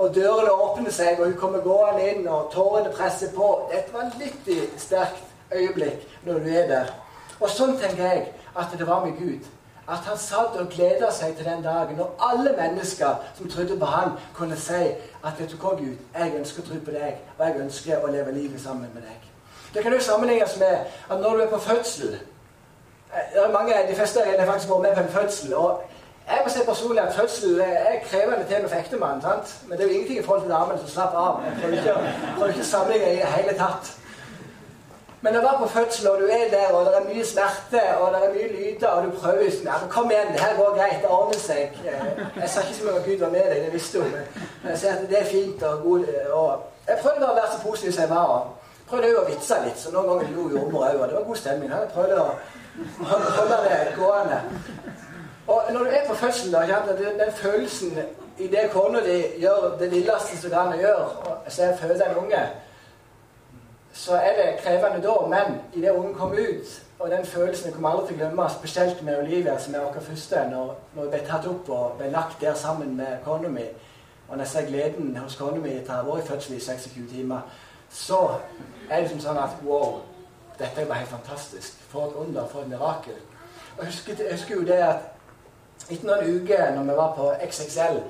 og 0.00 0.14
dørene 0.14 0.52
åpner 0.52 0.92
seg, 0.94 1.18
og 1.20 1.26
hun 1.26 1.36
kommer 1.36 1.60
gående 1.64 2.06
inn, 2.10 2.28
og 2.28 2.48
tårene 2.54 2.92
presser 2.94 3.32
på. 3.36 3.48
Dette 3.72 3.92
var 3.92 4.08
litt 4.20 4.48
i 4.48 4.60
sterkt 4.80 5.52
øyeblikk 5.52 6.06
når 6.24 6.44
du 6.44 6.50
er 6.54 6.68
der. 6.70 6.92
Og 7.40 7.50
sånn 7.50 7.78
tenker 7.80 8.04
jeg 8.04 8.26
at 8.58 8.76
det 8.78 8.86
var 8.86 9.04
med 9.04 9.16
Gud. 9.18 9.48
At 9.90 10.06
han 10.06 10.18
satt 10.18 10.56
og 10.60 10.68
gleda 10.70 11.08
seg 11.12 11.34
til 11.36 11.48
den 11.48 11.64
dagen 11.64 11.98
når 11.98 12.12
alle 12.22 12.52
mennesker 12.56 13.24
som 13.38 13.48
trodde 13.50 13.78
på 13.78 13.88
han, 13.90 14.12
kunne 14.36 14.58
si 14.60 14.82
at 15.24 15.40
vet 15.40 15.50
du 15.50 15.56
hva, 15.56 15.74
Gud, 15.78 15.96
jeg 16.14 16.36
ønsker 16.38 16.62
å 16.62 16.68
tro 16.68 16.78
på 16.84 16.94
deg, 16.94 17.22
og 17.38 17.46
jeg 17.46 17.62
ønsker 17.64 18.04
å 18.04 18.12
leve 18.12 18.34
livet 18.36 18.62
sammen 18.62 18.92
med 18.94 19.02
deg. 19.08 19.30
Det 19.74 19.82
kan 19.82 19.94
jo 19.94 20.02
sammenlignes 20.02 20.56
med 20.58 20.76
at 21.08 21.20
når 21.20 21.36
du 21.36 21.42
er 21.42 21.50
på 21.50 21.62
fødsel 21.62 22.14
eh, 22.14 23.26
det 23.34 23.42
er 23.42 23.52
mange, 23.52 23.74
De 23.88 23.94
fleste 23.94 24.22
har 24.26 24.46
faktisk 24.46 24.70
vært 24.70 24.82
med 24.82 24.94
på 24.94 25.06
en 25.06 25.14
fødsel. 25.18 25.54
og 25.54 25.82
jeg 26.30 26.42
må 26.44 26.50
si 26.52 26.60
personlig 26.66 27.02
at 27.02 27.14
fødsel 27.14 27.60
er 27.60 27.96
krevende 28.04 28.46
tema 28.48 28.68
for 28.68 28.76
ektemann. 28.78 29.22
Men 29.66 29.78
det 29.78 29.80
er 29.80 29.88
jo 29.88 29.94
ingenting 29.94 30.18
i 30.18 30.22
forhold 30.22 30.42
til 30.42 30.50
damene 30.50 30.78
som 30.78 30.88
slapper 30.88 31.18
av. 31.18 31.40
Jeg 31.44 31.56
prøver 31.60 31.78
ikke, 31.78 31.94
prøver 32.38 32.92
ikke 32.94 33.12
i 33.12 33.16
det 33.16 33.32
hele 33.34 33.54
tatt. 33.58 33.90
Men 35.20 35.36
å 35.36 35.40
være 35.44 35.58
på 35.60 35.66
fødsel, 35.74 36.06
og 36.08 36.20
du 36.22 36.30
er 36.32 36.46
der, 36.52 36.70
og 36.72 36.86
det 36.86 36.94
er 36.96 37.08
mye 37.08 37.24
smerte, 37.28 37.82
og 38.00 38.14
det 38.14 38.20
er 38.24 38.30
mye 38.34 38.52
lyder, 38.52 38.88
og 38.88 39.04
du 39.04 39.10
prøver 39.20 39.42
ja, 39.64 39.74
men 39.82 39.90
Kom 39.92 40.10
igjen, 40.10 40.32
det 40.32 40.40
her 40.40 40.56
går 40.56 40.76
greit, 40.78 41.02
det 41.02 41.10
ordner 41.10 41.42
seg. 41.42 41.76
Jeg 41.84 42.48
sa 42.48 42.62
ikke 42.64 42.78
så 42.78 42.86
mye 42.86 42.94
om 43.00 43.04
Gud 43.08 43.18
var 43.24 43.34
med 43.34 43.50
deg, 43.52 43.66
det 43.66 43.74
visste 43.74 44.00
hun. 44.00 44.14
Men 44.62 44.72
jeg 44.72 44.80
sier 44.84 44.96
at 44.96 45.10
det 45.10 45.18
er 45.20 45.28
fint 45.28 45.66
og 45.68 45.82
god 45.84 46.08
og 46.32 46.88
Jeg 46.88 46.98
prøvde 47.02 47.28
å 47.28 47.34
være 47.36 47.52
så 47.52 47.60
positiv 47.62 47.92
som 47.92 48.02
jeg 48.02 48.10
var. 48.10 48.32
og 48.38 48.56
prøvde 48.90 49.18
å 49.20 49.26
vitse 49.28 49.58
litt, 49.64 49.78
så 49.78 49.92
noen 49.94 50.08
ganger 50.08 50.32
lo 50.34 50.48
jordmor 50.50 50.88
òg, 50.88 51.04
det 51.04 51.18
var 51.18 51.28
god 51.28 51.36
stemning. 51.38 51.70
Jeg 51.70 51.92
prøvde 51.94 52.22
å 52.22 52.30
holde 53.12 53.60
det 53.66 53.92
gående. 53.98 54.40
Og 55.50 55.72
når 55.72 55.84
du 55.84 55.90
er 55.90 56.08
på 56.08 56.14
fødselen, 56.14 56.52
da, 56.54 56.96
den, 56.98 57.32
følelsen 57.32 57.98
i 58.38 58.48
det 58.48 58.70
kona 58.72 59.00
di 59.04 59.16
gjør 59.42 59.76
det 59.78 59.92
lilleste 59.92 60.38
som 60.40 60.50
kan 60.50 60.74
gjøre, 60.78 61.06
så 61.48 61.70
føder 61.80 62.04
en 62.08 62.20
unge, 62.24 62.42
så 64.00 64.14
er 64.16 64.32
det 64.36 64.60
krevende 64.62 65.02
da. 65.08 65.14
Men 65.28 65.60
idet 65.74 65.90
ungen 65.90 66.14
kommer 66.14 66.36
ut, 66.36 66.82
og 66.98 67.10
den 67.10 67.26
følelsen 67.26 67.66
jeg 67.66 67.74
kommer 67.74 67.90
aldri 67.90 68.06
til 68.06 68.16
å 68.16 68.18
glemme, 68.20 68.46
spesielt 68.50 69.02
med 69.04 69.18
Olivia, 69.18 69.58
som 69.58 69.74
er 69.74 69.84
vår 69.84 70.00
første, 70.06 70.44
når, 70.50 70.70
når 70.94 71.02
jeg 71.02 71.12
ble 71.12 71.20
tatt 71.28 71.48
opp 71.50 71.68
og 71.68 71.98
ble 71.98 72.08
lagt 72.14 72.40
der 72.40 72.56
sammen 72.56 72.94
med 72.96 73.18
kona 73.24 73.48
mi, 73.48 73.66
og 74.28 74.36
når 74.36 74.44
jeg 74.44 74.52
ser 74.52 74.70
gleden 74.70 75.16
hos 75.20 75.36
kona 75.36 75.60
mi 75.60 75.74
etter 75.74 75.92
å 75.92 75.98
ha 75.98 76.06
vært 76.08 76.24
i 76.24 76.30
fødsel 76.30 76.56
i 76.56 76.62
26 76.64 77.10
timer, 77.12 77.44
så 77.90 78.20
er 78.88 78.94
det 78.94 79.02
liksom 79.02 79.20
sånn 79.26 79.42
at 79.42 79.60
wow, 79.66 80.00
dette 80.56 80.80
er 80.80 80.88
bare 80.88 81.02
helt 81.02 81.12
fantastisk. 81.12 81.84
For 81.90 82.08
et 82.08 82.16
under, 82.24 82.46
for 82.48 82.64
et 82.64 82.72
mirakel. 82.72 83.20
Og 83.76 83.84
jeg 83.84 83.92
husker, 83.92 84.24
jeg 84.24 84.38
husker 84.38 84.54
jo 84.54 84.68
det 84.68 84.80
at 84.86 85.90
etter 85.90 86.06
noen 86.06 86.40
uker 86.40 86.72
når 86.76 86.88
vi 86.88 86.96
var 87.02 87.14
på 87.16 87.28
XXL 87.50 88.00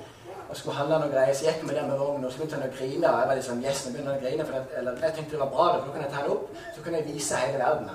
og 0.51 0.57
skulle 0.57 0.77
handle 0.77 0.99
noe 1.03 1.13
greier. 1.13 1.35
Så 1.35 1.47
gikk 1.47 1.63
vi 1.69 1.75
der 1.77 1.87
med 1.87 1.99
vognen, 1.99 2.25
og 2.25 2.33
så 2.33 2.41
begynte 2.41 2.59
han 2.59 2.67
å 2.67 2.73
grine. 2.79 3.11
Og 3.11 3.21
jeg 3.21 3.29
var 3.29 3.39
liksom 3.39 3.61
yes, 3.65 3.85
nå 3.85 3.93
begynte 3.93 4.11
han 4.11 4.19
å 4.19 4.25
grine, 4.25 4.47
for 4.49 4.57
det, 4.57 4.79
eller, 4.81 5.05
jeg 5.07 5.15
tenkte 5.19 5.37
det 5.37 5.45
var 5.45 5.53
bra, 5.55 5.69
for 5.77 5.87
da 5.87 5.93
kunne 5.93 6.09
jeg 6.09 6.15
ta 6.17 6.25
det 6.25 6.35
opp. 6.37 6.65
Så 6.75 6.83
kunne 6.85 7.03
jeg 7.03 7.09
vise 7.13 7.43
hele 7.45 7.63
verden. 7.63 7.93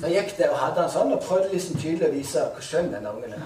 Så 0.00 0.06
jeg 0.06 0.14
gikk 0.22 0.36
der 0.38 0.52
og 0.54 0.60
hadde 0.60 0.84
han 0.84 0.92
sånn, 0.94 1.14
og 1.16 1.24
prøvde 1.24 1.48
liksom 1.50 1.80
tydelig 1.82 2.06
å 2.06 2.12
vise 2.12 2.44
hvor 2.54 2.66
skjønn 2.68 2.92
den 2.92 3.08
ungen 3.10 3.34
er. 3.34 3.42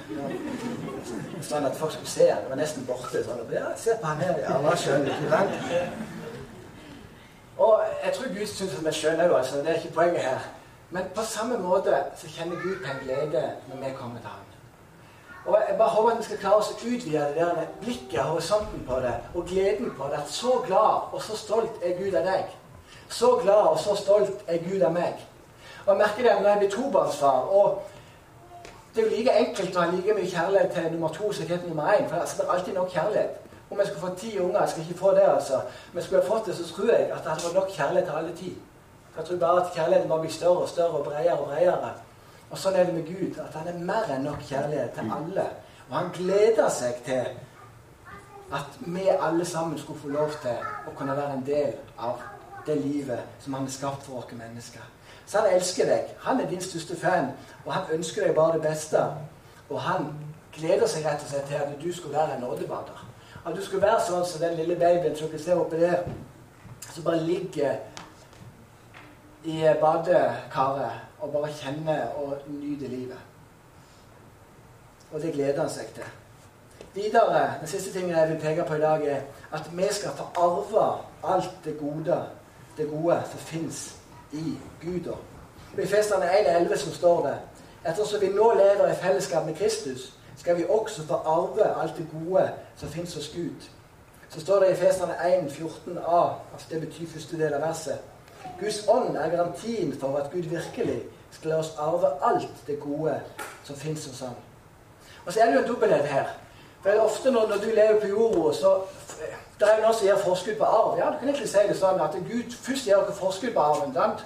Sånn 1.49 1.69
at 1.69 1.79
folk 1.79 1.95
skulle 1.95 2.13
se 2.13 2.27
han. 2.29 2.43
Det 2.45 2.53
var 2.53 2.61
nesten 2.61 2.85
borte. 2.89 3.23
sånn, 3.25 3.41
og, 3.41 3.55
ja, 3.57 3.71
se 3.81 3.97
på 4.03 4.11
han 4.11 4.21
her, 4.21 4.43
ja, 4.43 4.51
han 4.53 4.69
var 4.69 4.77
skjønn. 4.83 5.09
ikke 5.09 5.31
sant? 5.33 5.57
Og 7.57 7.81
jeg 8.05 8.13
tror 8.19 8.35
Gud 8.35 8.51
syns 8.53 8.77
vi 8.77 8.91
er 8.93 8.99
skjønne 9.01 9.31
òg, 9.31 9.39
altså. 9.39 9.63
Det 9.65 9.73
er 9.73 9.81
ikke 9.81 9.97
poenget 9.97 10.29
her. 10.29 10.51
Men 10.91 11.09
på 11.15 11.25
samme 11.25 11.57
måte 11.59 12.03
så 12.21 12.29
kjenner 12.31 12.61
Gud 12.61 12.77
på 12.85 12.93
en 12.93 13.01
glede 13.05 13.47
når 13.71 13.81
vi 13.81 13.95
kommer 13.97 14.21
til 14.21 14.29
ham. 14.29 14.56
Og 15.47 15.57
Jeg 15.69 15.79
bare 15.79 15.89
håper 15.89 16.11
at 16.11 16.19
vi 16.19 16.25
skal 16.25 16.39
klare 16.39 16.55
oss 16.55 16.71
å 16.71 16.77
utvide 16.87 17.19
det 17.19 17.37
der 17.37 17.67
blikket, 17.81 18.21
horisonten 18.21 18.83
på 18.89 19.01
det, 19.01 19.15
og 19.35 19.47
gleden 19.47 19.93
på 19.99 20.09
det. 20.11 20.19
At 20.19 20.31
så 20.31 20.63
glad 20.67 21.13
og 21.13 21.23
så 21.23 21.37
stolt 21.37 21.83
er 21.83 21.99
Gud 21.99 22.15
av 22.15 22.27
deg. 22.27 22.57
Så 23.09 23.37
glad 23.43 23.71
og 23.71 23.79
så 23.79 23.95
stolt 23.97 24.43
er 24.49 24.59
Gud 24.65 24.83
av 24.83 24.93
meg. 24.93 25.23
Og 25.87 25.93
Jeg 25.93 25.97
merker 25.97 26.23
det 26.23 26.43
når 26.43 26.49
jeg 26.49 26.59
blir 26.59 26.71
tobarnsfar. 26.71 27.49
og 27.51 27.83
Det 28.95 29.05
er 29.05 29.11
jo 29.11 29.17
like 29.17 29.33
enkelt 29.39 29.77
å 29.77 29.81
ha 29.81 29.91
like 29.91 30.15
mye 30.15 30.31
kjærlighet 30.31 30.73
til 30.73 30.93
nummer 30.93 31.09
to 31.09 31.33
som 31.33 31.47
til 31.47 31.61
nummer 31.69 31.93
én. 31.93 32.09
For 32.09 32.17
det 32.17 32.49
er 32.49 32.53
alltid 32.53 32.75
nok 32.75 32.91
kjærlighet. 32.91 33.31
Om 33.71 33.79
jeg 33.79 33.87
skulle 33.87 34.09
få 34.09 34.15
ti 34.15 34.39
unger 34.39 34.61
Jeg 34.61 34.69
skal 34.69 34.83
ikke 34.83 34.99
få 34.99 35.11
det, 35.11 35.29
altså. 35.35 35.61
Men 35.93 36.03
skulle 36.03 36.21
jeg 36.21 36.29
fått 36.29 36.47
det, 36.47 36.57
så 36.57 36.75
tror 36.75 36.91
jeg 36.91 37.11
at 37.11 37.23
det 37.23 37.31
hadde 37.33 37.45
vært 37.45 37.55
nok 37.55 37.71
kjærlighet 37.71 38.09
til 38.09 38.17
alle 38.17 38.37
ti. 38.37 38.59
Jeg 39.17 39.25
tror 39.25 39.37
bare 39.37 39.63
at 39.63 39.73
kjærligheten 39.75 40.09
bare 40.09 40.21
blir 40.21 40.33
større 40.33 40.59
og 40.59 40.69
større 40.69 40.99
og 40.99 41.05
bredere 41.05 41.39
og 41.39 41.47
bredere. 41.47 41.91
Og 42.51 42.59
sånn 42.59 42.77
er 42.79 42.87
det 42.87 42.95
med 42.95 43.09
Gud, 43.09 43.39
at 43.43 43.55
han 43.59 43.69
er 43.69 43.79
mer 43.83 44.11
enn 44.15 44.27
nok 44.27 44.43
kjærlighet 44.47 44.95
til 44.95 45.13
alle. 45.17 45.47
Og 45.89 45.97
han 45.97 46.11
gleder 46.15 46.69
seg 46.71 47.01
til 47.07 47.27
at 48.55 48.79
vi 48.79 49.09
alle 49.11 49.45
sammen 49.45 49.79
skulle 49.79 50.01
få 50.01 50.09
lov 50.15 50.35
til 50.43 50.59
å 50.87 50.95
kunne 50.99 51.17
være 51.17 51.39
en 51.39 51.47
del 51.47 51.73
av 51.99 52.23
det 52.67 52.77
livet 52.83 53.43
som 53.43 53.55
han 53.55 53.67
har 53.67 53.75
skapt 53.75 54.07
for 54.07 54.21
oss 54.21 54.31
mennesker. 54.33 54.85
Så 55.27 55.41
han 55.43 55.57
elsker 55.57 55.91
deg. 55.91 56.13
Han 56.23 56.41
er 56.41 56.51
din 56.51 56.63
største 56.63 56.97
fan, 56.97 57.33
og 57.65 57.73
han 57.73 57.91
ønsker 57.99 58.27
deg 58.27 58.35
bare 58.35 58.59
det 58.59 58.63
beste. 58.69 59.03
Og 59.71 59.81
han 59.83 60.13
gleder 60.55 60.87
seg 60.87 61.07
rett 61.07 61.23
og 61.23 61.31
slett 61.31 61.51
til 61.51 61.59
at 61.59 61.75
du 61.83 61.91
skulle 61.93 62.19
være 62.19 62.37
en 62.37 62.47
nådebader. 62.47 63.03
At 63.47 63.57
du 63.57 63.63
skulle 63.63 63.87
være 63.87 64.07
sånn 64.07 64.27
som 64.27 64.43
den 64.43 64.55
lille 64.59 64.79
babyen 64.79 65.19
som 65.19 65.31
dere 65.31 65.43
ser 65.43 65.59
oppi 65.59 65.83
der, 65.83 66.07
som 66.93 67.05
bare 67.05 67.27
ligger 67.27 67.77
i 69.47 69.61
badekaret 69.81 71.06
og 71.27 71.33
bare 71.33 71.53
kjenne 71.53 71.97
og 72.15 72.39
nyte 72.47 72.89
livet. 72.89 73.19
Og 75.13 75.23
det 75.23 75.33
gleder 75.33 75.61
han 75.61 75.71
seg 75.71 75.91
til. 75.95 76.05
Videre, 76.95 77.55
Den 77.61 77.69
siste 77.69 77.93
tingen 77.93 78.11
jeg 78.11 78.29
vil 78.29 78.41
peke 78.41 78.65
på 78.65 78.75
i 78.75 78.81
dag, 78.81 79.07
er 79.07 79.21
at 79.53 79.71
vi 79.73 79.87
skal 79.91 80.11
få 80.17 80.25
arve 80.37 80.99
alt 81.25 81.51
det 81.65 81.79
gode, 81.79 82.23
det 82.77 82.91
gode 82.91 83.23
som 83.31 83.39
fins 83.39 83.97
i 84.33 84.59
Gud. 84.83 85.15
I 85.79 85.81
Efeserne 85.81 86.25
1,11 86.25 86.77
som 86.77 86.93
står 86.93 87.27
det 87.27 87.37
Ettersom 87.91 88.21
vi 88.21 88.29
nå 88.29 88.53
lever 88.55 88.91
i 88.91 88.95
fellesskap 88.95 89.47
med 89.47 89.55
Kristus, 89.55 90.13
skal 90.37 90.57
vi 90.57 90.65
også 90.69 91.07
få 91.07 91.15
arve 91.15 91.83
alt 91.83 91.97
det 91.97 92.09
gode 92.13 92.51
som 92.77 92.89
fins 92.89 93.15
hos 93.15 93.29
Gud. 93.29 93.71
Så 94.29 94.41
står 94.41 94.61
det 94.61 94.69
i 94.69 94.73
Efeserne 94.73 95.13
1,14a, 95.13 96.33
altså 96.53 96.67
det 96.71 96.81
betyr 96.81 97.07
første 97.07 97.39
del 97.39 97.55
av 97.55 97.61
verset. 97.61 97.99
Guds 98.61 98.85
ånd 98.89 99.17
er 99.17 99.31
garantien 99.31 99.93
for 100.01 100.17
at 100.17 100.31
Gud 100.33 100.49
virkelig 100.51 101.03
skal 101.31 101.51
la 101.51 101.59
oss 101.61 101.75
arve 101.79 102.13
alt 102.25 102.67
det 102.67 102.81
gode 102.81 103.21
som 103.65 103.77
fins 103.77 104.07
hos 104.07 104.21
ham. 104.21 104.37
Og 105.27 105.33
så 105.33 105.41
er 105.41 105.47
det 105.47 105.55
jo 105.55 105.61
en 105.61 105.69
dobbelthet 105.69 106.09
her. 106.09 106.27
For 106.83 107.03
ofte 107.03 107.31
når, 107.31 107.49
når, 107.49 107.57
du 107.57 107.67
lever 107.75 108.01
på 108.01 108.07
jorda, 108.07 108.55
så 108.55 108.75
det 109.59 109.69
er 109.69 109.77
jo 109.77 109.83
noen 109.83 109.95
som 109.95 110.07
gir 110.07 110.23
forskudd 110.23 110.59
på 110.61 110.65
arv. 110.65 110.99
Ja, 110.99 111.11
du 111.11 111.19
kan 111.19 111.29
egentlig 111.29 111.51
si 111.51 111.65
det 111.69 111.77
sånn 111.79 112.01
at 112.01 112.15
Gud 112.29 112.55
først 112.63 112.87
gir 112.87 113.01
dere 113.01 113.17
forskudd 113.17 113.55
på 113.57 113.65
arven. 113.65 113.95
sant? 113.95 114.23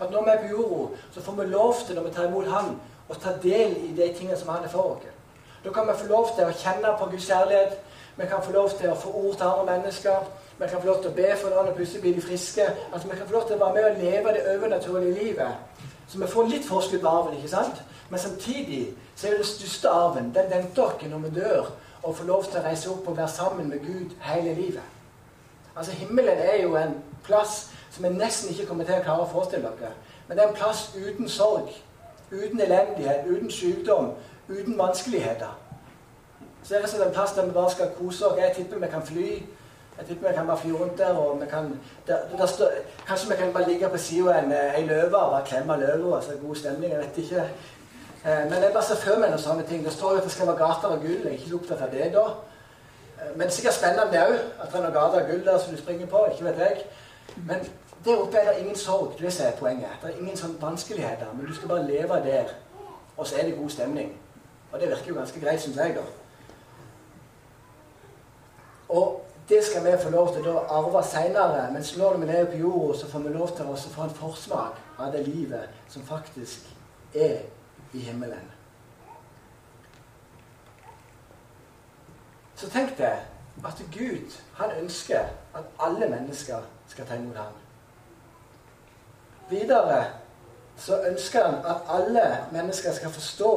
At 0.00 0.10
når 0.12 0.24
vi 0.24 0.30
er 0.30 0.42
på 0.44 0.52
jorda, 0.52 1.02
så 1.14 1.24
får 1.24 1.38
vi 1.40 1.46
lov 1.50 1.74
til, 1.86 1.96
når 1.96 2.06
vi 2.06 2.14
tar 2.14 2.28
imot 2.28 2.48
Han, 2.52 2.76
å 3.08 3.14
ta 3.14 3.32
del 3.42 3.76
i 3.88 3.92
de 3.96 4.08
tingene 4.14 4.38
som 4.38 4.54
Han 4.54 4.64
er 4.64 4.72
for 4.72 4.94
oss. 4.94 5.12
Da 5.64 5.72
kan 5.72 5.88
vi 5.88 5.98
få 5.98 6.06
lov 6.06 6.30
til 6.36 6.46
å 6.46 6.54
kjenne 6.54 6.94
på 6.98 7.10
Guds 7.10 7.26
kjærlighet. 7.26 7.78
Vi 8.16 8.26
kan 8.26 8.42
få 8.42 8.52
lov 8.52 8.70
til 8.70 8.90
å 8.90 8.94
få 8.94 9.10
ord 9.12 9.36
til 9.36 9.46
andre 9.46 9.78
mennesker. 9.78 10.28
Vi 10.58 10.68
kan 10.70 10.80
få 10.80 10.86
lov 10.86 11.02
til 11.02 11.10
å 11.10 11.16
be 11.16 11.32
for 11.36 11.58
og 11.60 11.74
plutselig 11.76 12.00
blir 12.00 12.14
de 12.14 12.22
friske. 12.22 12.62
Altså, 12.92 13.08
Vi 13.08 13.16
kan 13.16 13.26
få 13.26 13.32
lov 13.32 13.46
til 13.46 13.56
å 13.56 13.64
være 13.64 13.74
med 13.74 13.84
og 13.84 13.98
leve 14.02 14.32
det 14.32 14.56
overnaturlige 14.56 15.24
livet. 15.24 15.52
Så 16.08 16.18
vi 16.18 16.26
får 16.26 16.48
litt 16.48 16.64
forskudd 16.64 17.00
på 17.00 17.08
arven, 17.08 17.36
ikke 17.36 17.48
sant? 17.48 17.82
Men 18.10 18.20
samtidig 18.20 18.94
så 19.16 19.26
er 19.26 19.30
det 19.30 19.38
den 19.38 19.46
største 19.46 19.88
arven. 19.88 20.34
Den 20.34 20.50
venter 20.50 20.82
oss 20.82 21.02
når 21.02 21.18
vi 21.18 21.40
dør, 21.40 21.72
og 22.02 22.16
får 22.16 22.24
lov 22.24 22.44
til 22.44 22.60
å 22.60 22.62
reise 22.62 22.90
opp 22.90 23.08
og 23.08 23.16
være 23.16 23.28
sammen 23.28 23.68
med 23.68 23.78
Gud 23.78 24.14
hele 24.20 24.54
livet. 24.54 24.82
Altså 25.76 25.92
Himmelen 25.92 26.38
er 26.38 26.62
jo 26.62 26.76
en 26.76 26.94
plass 27.24 27.70
som 27.90 28.04
vi 28.04 28.08
nesten 28.08 28.50
ikke 28.50 28.66
kommer 28.66 28.84
til 28.84 28.94
å 28.94 29.02
klare 29.02 29.24
å 29.26 29.30
forestille 29.30 29.72
dere. 29.80 29.92
Men 30.28 30.36
det 30.36 30.44
er 30.44 30.48
en 30.48 30.56
plass 30.56 30.90
uten 30.94 31.28
sorg, 31.28 31.72
uten 32.30 32.60
elendighet, 32.60 33.26
uten 33.26 33.50
sykdom, 33.50 34.12
uten 34.48 34.78
vanskeligheter. 34.78 35.52
Så 36.66 36.74
det 36.74 36.80
er 36.80 36.86
rett 36.86 37.06
en 37.06 37.12
plass 37.14 37.32
der 37.32 37.44
vi 37.46 37.52
bare 37.54 37.70
skal 37.70 37.90
kose 37.98 38.26
oss. 38.26 38.38
Jeg 38.38 38.52
tipper 38.56 38.78
vi 38.78 38.86
kan 38.90 39.02
fly. 39.06 39.26
Jeg 39.98 40.06
tipper 40.08 40.28
vi 40.28 40.34
kan 40.34 40.46
bare 40.46 40.58
fly 40.58 40.72
rundt 40.72 40.98
der. 40.98 41.12
og 41.14 41.40
vi 41.40 41.46
kan, 41.46 41.80
der, 42.06 42.16
der 42.38 42.46
stå, 42.46 42.68
Kanskje 43.06 43.30
vi 43.30 43.36
kan 43.36 43.52
bare 43.52 43.68
ligge 43.68 43.88
på 43.88 43.98
sida 43.98 44.34
av 44.38 44.50
ei 44.52 44.86
løve 44.86 45.16
og 45.16 45.30
bare 45.30 45.44
klemme 45.46 45.76
løva. 45.76 46.16
Altså 46.16 46.32
god 46.42 46.56
stemning. 46.56 46.92
Jeg 46.92 47.00
vet 47.00 47.18
ikke. 47.18 47.44
Eh, 48.24 48.50
men 48.50 48.62
jeg 48.62 48.72
bare 48.72 48.82
ser 48.82 48.98
for 49.04 49.20
meg 49.20 49.30
noen 49.30 49.44
sånne 49.44 49.68
ting. 49.68 49.84
Det 49.84 49.92
står 49.92 50.12
jo 50.12 50.18
at 50.18 50.26
det 50.26 50.32
skal 50.34 50.50
være 50.50 50.58
gater 50.64 50.88
av 50.88 51.06
gull. 51.06 51.22
Jeg 51.22 51.32
er 51.32 51.38
ikke 51.38 51.60
opptatt 51.60 51.86
av 51.86 51.94
det 51.94 52.10
da. 52.18 52.26
Eh, 53.20 53.30
men 53.30 53.44
det 53.44 53.48
er 53.52 53.56
sikkert 53.60 53.78
spennende 53.78 54.26
òg 54.26 54.34
at 54.34 54.66
det 54.66 54.74
er 54.74 54.84
noen 54.88 54.98
gater 54.98 55.22
av 55.22 55.30
gull 55.30 55.46
der 55.46 55.62
som 55.62 55.78
du 55.78 55.80
springer 55.84 56.12
på. 56.16 56.26
ikke 56.32 56.50
vet 56.50 56.62
jeg. 56.66 56.84
Men 57.46 57.64
der 58.04 58.26
oppe 58.26 58.42
er 58.42 58.52
det 58.52 58.58
ingen 58.66 58.76
sorg. 58.76 59.14
Det 59.22 59.40
er 59.40 59.56
poenget. 59.62 59.98
Det 60.02 60.10
er 60.10 60.18
ingen 60.18 60.36
sånn 60.36 60.58
vanskeligheter. 60.60 61.30
Men 61.38 61.46
du 61.46 61.54
skal 61.54 61.76
bare 61.76 61.86
leve 61.86 62.22
der, 62.26 62.54
og 63.16 63.26
så 63.26 63.38
er 63.38 63.46
det 63.46 63.58
god 63.62 63.70
stemning. 63.70 64.16
Og 64.72 64.80
det 64.80 64.90
virker 64.90 65.14
jo 65.14 65.20
ganske 65.22 65.40
greit, 65.40 65.62
syns 65.62 65.76
jeg, 65.76 65.94
da. 65.94 66.25
Og 68.96 69.22
det 69.48 69.64
skal 69.64 69.84
vi 69.84 69.94
få 70.02 70.10
lov 70.10 70.32
til 70.34 70.48
å 70.50 70.64
arve 70.78 71.02
seinere. 71.06 71.68
Mens 71.72 71.92
slår 71.94 72.18
vi 72.18 72.26
lever 72.26 72.50
på 72.50 72.60
jorda, 72.64 72.98
så 72.98 73.10
får 73.12 73.24
vi 73.26 73.34
lov 73.36 73.54
til 73.56 73.70
å 73.70 73.76
få 73.76 74.06
en 74.06 74.18
forsmak 74.18 74.80
av 74.98 75.12
det 75.14 75.22
livet 75.28 75.92
som 75.92 76.06
faktisk 76.06 76.66
er 77.14 77.44
i 77.92 78.02
himmelen. 78.08 78.52
Så 82.56 82.70
tenk 82.72 82.96
deg 82.98 83.64
at 83.64 83.80
Gud 83.92 84.32
han 84.56 84.72
ønsker 84.80 85.28
at 85.56 85.64
alle 85.80 86.08
mennesker 86.08 86.64
skal 86.88 87.08
ta 87.08 87.16
imot 87.16 87.36
ham. 87.36 87.56
Videre 89.50 90.04
så 90.76 90.98
ønsker 91.08 91.44
han 91.44 91.60
at 91.64 91.88
alle 91.88 92.24
mennesker 92.52 92.92
skal 92.92 93.12
forstå 93.12 93.52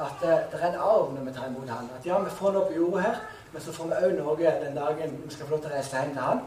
at 0.00 0.22
det, 0.22 0.38
det 0.52 0.60
er 0.60 0.72
en 0.72 0.80
arv 0.80 1.12
når 1.14 1.26
vi 1.28 1.34
tar 1.34 1.50
imot 1.50 1.68
ham. 1.70 1.90
At 1.98 2.06
ja, 2.06 2.18
vi 2.18 2.30
får 2.30 2.54
noe 2.54 2.66
på 2.70 2.78
jorda 2.78 3.02
her, 3.04 3.20
men 3.54 3.62
så 3.62 3.72
får 3.72 3.86
vi 3.86 3.98
òg 4.02 4.12
noe 4.18 4.36
den 4.36 4.76
dagen 4.76 5.12
vi 5.24 5.32
skal 5.32 5.46
få 5.46 5.54
lov 5.54 5.60
til 5.62 5.70
å 5.70 5.74
reise 5.76 6.00
hjem 6.00 6.12
til 6.12 6.22
han. 6.22 6.40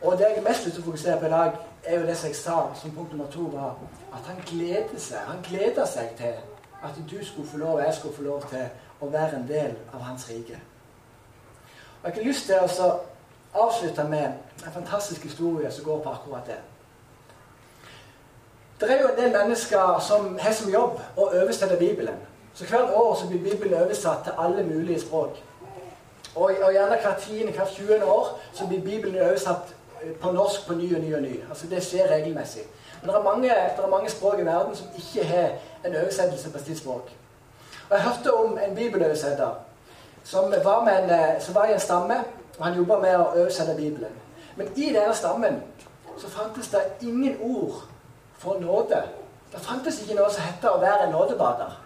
Og 0.00 0.12
det 0.18 0.28
jeg 0.30 0.38
er 0.38 0.46
mest 0.46 0.64
lyst 0.64 0.74
til 0.78 0.82
å 0.82 0.86
fokusere 0.86 1.18
på 1.20 1.26
i 1.28 1.32
dag, 1.34 1.58
er 1.84 2.00
jo 2.00 2.06
det 2.06 2.14
som 2.16 2.30
jeg 2.30 2.36
sa 2.36 2.54
som 2.80 2.94
punkt 2.96 3.12
nummer 3.12 3.26
to, 3.32 3.42
var 3.52 3.76
at 4.16 4.30
han 4.30 4.40
gleder 4.48 4.96
seg. 4.96 5.18
Han 5.28 5.42
gleder 5.44 5.84
seg 5.84 6.14
til 6.16 6.38
at 6.80 6.96
du 7.10 7.18
skulle 7.24 7.48
få 7.48 7.60
lov, 7.60 7.74
og 7.74 7.84
jeg 7.84 7.94
skulle 7.94 8.16
få 8.16 8.22
lov 8.22 8.46
til 8.48 8.64
å 9.00 9.10
være 9.12 9.36
en 9.36 9.46
del 9.48 9.76
av 9.92 10.00
hans 10.00 10.24
rike. 10.30 10.56
Og 12.02 12.08
Jeg 12.08 12.14
har 12.14 12.24
lyst 12.30 12.46
til 12.46 12.56
å 12.56 12.90
avslutte 13.66 14.08
med 14.08 14.24
en 14.66 14.72
fantastisk 14.72 15.28
historie 15.28 15.70
som 15.70 15.84
går 15.84 16.00
på 16.00 16.10
akkurat 16.16 16.46
det. 16.46 16.58
Det 18.80 18.90
er 18.90 19.02
jo 19.02 19.08
en 19.08 19.20
del 19.20 19.32
mennesker 19.36 20.00
som 20.00 20.38
har 20.40 20.52
som 20.56 20.72
jobb 20.72 20.96
å 21.16 21.28
oversette 21.28 21.76
Bibelen. 21.76 22.16
Så 22.54 22.64
hvert 22.64 22.96
år 22.96 23.14
så 23.20 23.28
blir 23.28 23.44
Bibelen 23.50 23.82
oversatt 23.82 24.24
til 24.24 24.32
alle 24.38 24.64
mulige 24.64 25.00
språk. 25.00 25.36
Og, 26.34 26.42
og 26.62 26.72
gjerne 26.72 26.96
hvert 27.02 27.16
tiende, 27.18 27.52
hvert 27.52 27.72
tjuende 27.74 28.06
år 28.06 28.40
så 28.52 28.66
blir 28.66 28.80
Bibelen 28.80 29.22
oversatt 29.22 29.74
på 30.20 30.32
norsk 30.32 30.66
på 30.66 30.74
ny 30.74 30.94
og 30.96 31.00
ny 31.00 31.14
og 31.14 31.22
ny. 31.22 31.40
Altså 31.48 31.66
Det 31.66 31.82
skjer 31.84 32.10
regelmessig. 32.10 32.62
Men 33.00 33.10
det 33.10 33.16
er, 33.16 33.22
mange, 33.22 33.48
det 33.48 33.84
er 33.84 33.88
mange 33.88 34.10
språk 34.10 34.38
i 34.38 34.44
verden 34.44 34.76
som 34.76 34.86
ikke 34.96 35.26
har 35.26 35.48
en 35.84 35.96
oversettelse 35.96 36.52
på 36.52 36.58
sitt 36.58 36.78
språk. 36.78 37.12
Og 37.90 37.96
Jeg 37.96 38.02
hørte 38.02 38.34
om 38.34 38.58
en 38.58 38.74
bibeloversetter 38.74 39.50
som 40.24 40.54
var, 40.64 40.88
eh, 40.88 41.40
som 41.40 41.54
var, 41.54 41.64
i 41.64 41.72
en 41.72 41.80
stamme, 41.80 42.14
og 42.58 42.66
han 42.66 42.76
jobba 42.76 42.98
med 42.98 43.16
å 43.16 43.30
oversette 43.34 43.74
Bibelen. 43.76 44.12
Men 44.56 44.68
i 44.76 44.92
denne 44.92 45.14
stammen 45.14 45.62
så 46.18 46.28
fantes 46.28 46.68
det 46.68 46.82
ingen 47.00 47.36
ord 47.40 47.82
for 48.38 48.60
nåde. 48.60 49.02
Det 49.52 49.60
fantes 49.60 50.02
ikke 50.02 50.14
noe 50.14 50.30
som 50.30 50.42
het 50.42 50.64
å 50.64 50.78
være 50.80 51.06
en 51.06 51.12
nådebader. 51.12 51.78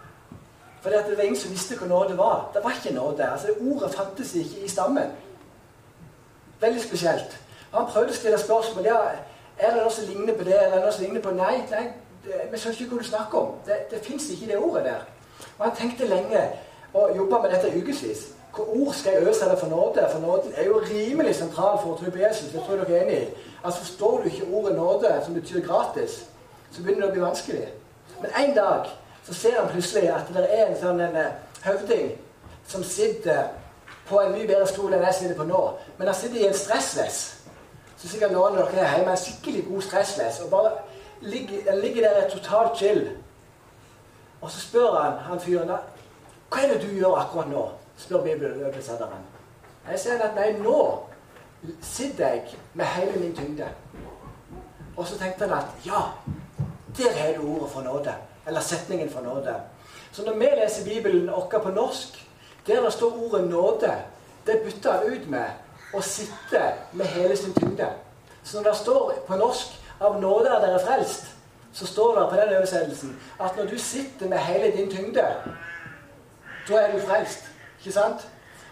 For 0.85 0.93
det 0.93 1.17
var 1.17 1.23
ingen 1.23 1.39
som 1.39 1.49
visste 1.51 1.75
hva 1.79 1.87
nåde 1.89 2.13
var. 2.17 2.51
Det 2.53 2.61
var 2.63 2.75
ikke 2.77 2.93
nåde. 2.93 3.25
Altså 3.25 3.47
det 3.47 3.71
Ordet 3.71 3.95
fantes 3.95 4.35
ikke 4.35 4.59
i 4.65 4.67
stammen. 4.69 5.15
Veldig 6.61 6.81
spesielt. 6.83 7.37
Han 7.73 7.87
prøvde 7.89 8.13
å 8.13 8.15
stille 8.15 8.37
spørsmål. 8.37 8.85
ja, 8.85 8.97
Er 9.57 9.71
det 9.71 9.81
noe 9.81 9.91
som 9.91 10.05
ligner 10.05 10.35
på 10.37 10.43
det? 10.43 10.59
eller 10.63 10.83
noe 10.83 10.91
som 10.91 11.03
ligner 11.03 11.21
på 11.21 11.31
Nei, 11.31 11.63
nei 11.71 11.87
vi 12.51 12.57
skjønner 12.57 12.81
ikke 12.81 12.91
hva 12.91 12.99
du 13.01 13.07
snakker 13.07 13.39
om. 13.39 13.55
Det, 13.65 13.77
det 13.91 14.01
fins 14.05 14.29
ikke 14.29 14.47
det 14.51 14.57
ordet 14.57 14.83
der. 14.85 15.01
Og 15.57 15.65
han 15.65 15.75
tenkte 15.75 16.07
lenge 16.07 16.41
og 16.93 17.15
jobba 17.17 17.41
med 17.41 17.55
dette 17.55 17.71
ukevis. 17.77 18.21
Hva 18.55 18.65
ord 18.65 18.93
skal 18.93 19.17
jeg 19.17 19.29
øse 19.29 19.49
det 19.49 19.57
for 19.59 19.67
nåde? 19.67 20.05
For 20.11 20.19
nåden 20.19 20.53
er 20.55 20.65
jo 20.65 20.83
rimelig 20.85 21.35
sentral 21.35 21.79
for 21.81 21.95
å 21.95 21.97
tro 21.97 22.11
på 22.11 22.21
Jesus. 22.21 22.51
Det 22.51 22.61
tror 22.61 22.77
jeg 22.77 22.85
dere 22.85 22.99
er 22.99 23.07
enig 23.07 23.17
i. 23.23 23.49
Altså 23.63 23.79
Forstår 23.79 24.21
du 24.21 24.29
ikke 24.29 24.51
ordet 24.53 24.75
nåde, 24.75 25.15
som 25.25 25.33
betyr 25.33 25.65
gratis, 25.65 26.25
så 26.71 26.83
begynner 26.83 27.07
det 27.07 27.09
å 27.09 27.15
bli 27.17 27.25
vanskelig. 27.25 27.65
Men 28.21 28.37
en 28.43 28.55
dag 28.55 28.93
så 29.25 29.33
ser 29.33 29.59
han 29.59 29.69
plutselig 29.71 30.09
at 30.13 30.29
det 30.33 30.45
er 30.45 30.67
en 30.67 30.79
sånn 30.79 31.01
en, 31.01 31.17
høvding 31.65 32.11
som 32.67 32.83
sitter 32.85 33.47
på 34.05 34.19
en 34.21 34.35
mye 34.35 34.45
bedre 34.45 34.67
stol 34.69 34.93
enn 34.93 35.05
jeg 35.07 35.17
sitter 35.19 35.37
på 35.39 35.47
nå. 35.49 35.61
Men 35.97 36.11
han 36.11 36.17
sitter 36.17 36.43
i 36.43 36.47
en 36.49 36.57
stressless. 36.57 37.21
Så 37.97 38.09
sikkert 38.11 38.35
noen 38.35 38.59
av 38.59 38.69
dere 38.69 38.83
er 38.85 38.99
hjemme 38.99 39.15
en 39.15 39.21
skikkelig 39.21 39.63
god 39.69 39.85
stressless. 39.87 40.41
Og 40.45 40.51
bare 40.51 40.75
ligger, 41.25 41.71
ligger 41.81 42.05
der 42.05 42.29
totalt 42.29 42.77
chill. 42.77 43.01
Og 44.41 44.51
så 44.51 44.61
spør 44.61 44.99
han 44.99 45.17
han 45.25 45.41
fyren 45.41 45.73
hva 45.73 46.61
er 46.61 46.75
det 46.75 46.83
du 46.85 46.93
gjør 46.93 47.17
akkurat 47.19 47.49
nå? 47.49 47.63
spør 47.97 48.21
bibeløversetteren. 48.23 49.23
Jeg 49.89 49.99
sier 49.99 50.21
at 50.21 50.35
nei, 50.35 50.51
nå 50.59 50.77
sitter 51.81 52.35
jeg 52.35 52.57
med 52.73 52.85
hele 52.85 53.19
min 53.19 53.35
tyngde. 53.35 53.67
Og 54.97 55.07
så 55.07 55.17
tenkte 55.17 55.47
han 55.47 55.57
at 55.57 55.85
ja, 55.85 56.01
der 56.97 57.17
har 57.17 57.33
du 57.37 57.47
ordet 57.55 57.69
for 57.71 57.81
nåde. 57.81 58.13
Eller 58.47 58.61
setningen 58.61 59.09
for 59.09 59.21
nåde. 59.21 59.55
Så 60.11 60.25
når 60.25 60.33
vi 60.33 60.47
leser 60.61 60.85
Bibelen 60.85 61.29
vår 61.29 61.59
på 61.63 61.69
norsk, 61.69 62.27
der 62.67 62.83
det 62.83 62.93
står 62.93 63.13
ordet 63.23 63.47
nåde, 63.49 63.93
det 64.45 64.61
bytter 64.65 65.01
ut 65.01 65.29
med 65.29 65.45
å 65.93 66.01
sitte 66.01 66.61
med 66.91 67.05
hele 67.05 67.37
sin 67.37 67.53
tyngde. 67.53 67.89
Så 68.43 68.57
når 68.57 68.69
det 68.69 68.77
står 68.77 69.13
på 69.27 69.35
norsk 69.35 69.81
'av 69.99 70.21
nåde 70.21 70.49
er 70.49 70.59
dere 70.59 70.79
frelst', 70.79 71.35
så 71.73 71.85
står 71.87 72.19
det 72.19 72.29
på 72.29 72.35
den 72.35 72.57
oversettelsen 72.57 73.21
at 73.39 73.57
når 73.57 73.65
du 73.65 73.77
sitter 73.77 74.27
med 74.29 74.37
hele 74.37 74.77
din 74.77 74.91
tyngde, 74.91 75.25
da 76.69 76.75
er 76.75 76.91
du 76.91 76.99
frelst. 76.99 77.43
Ikke 77.79 77.91
sant? 77.91 78.27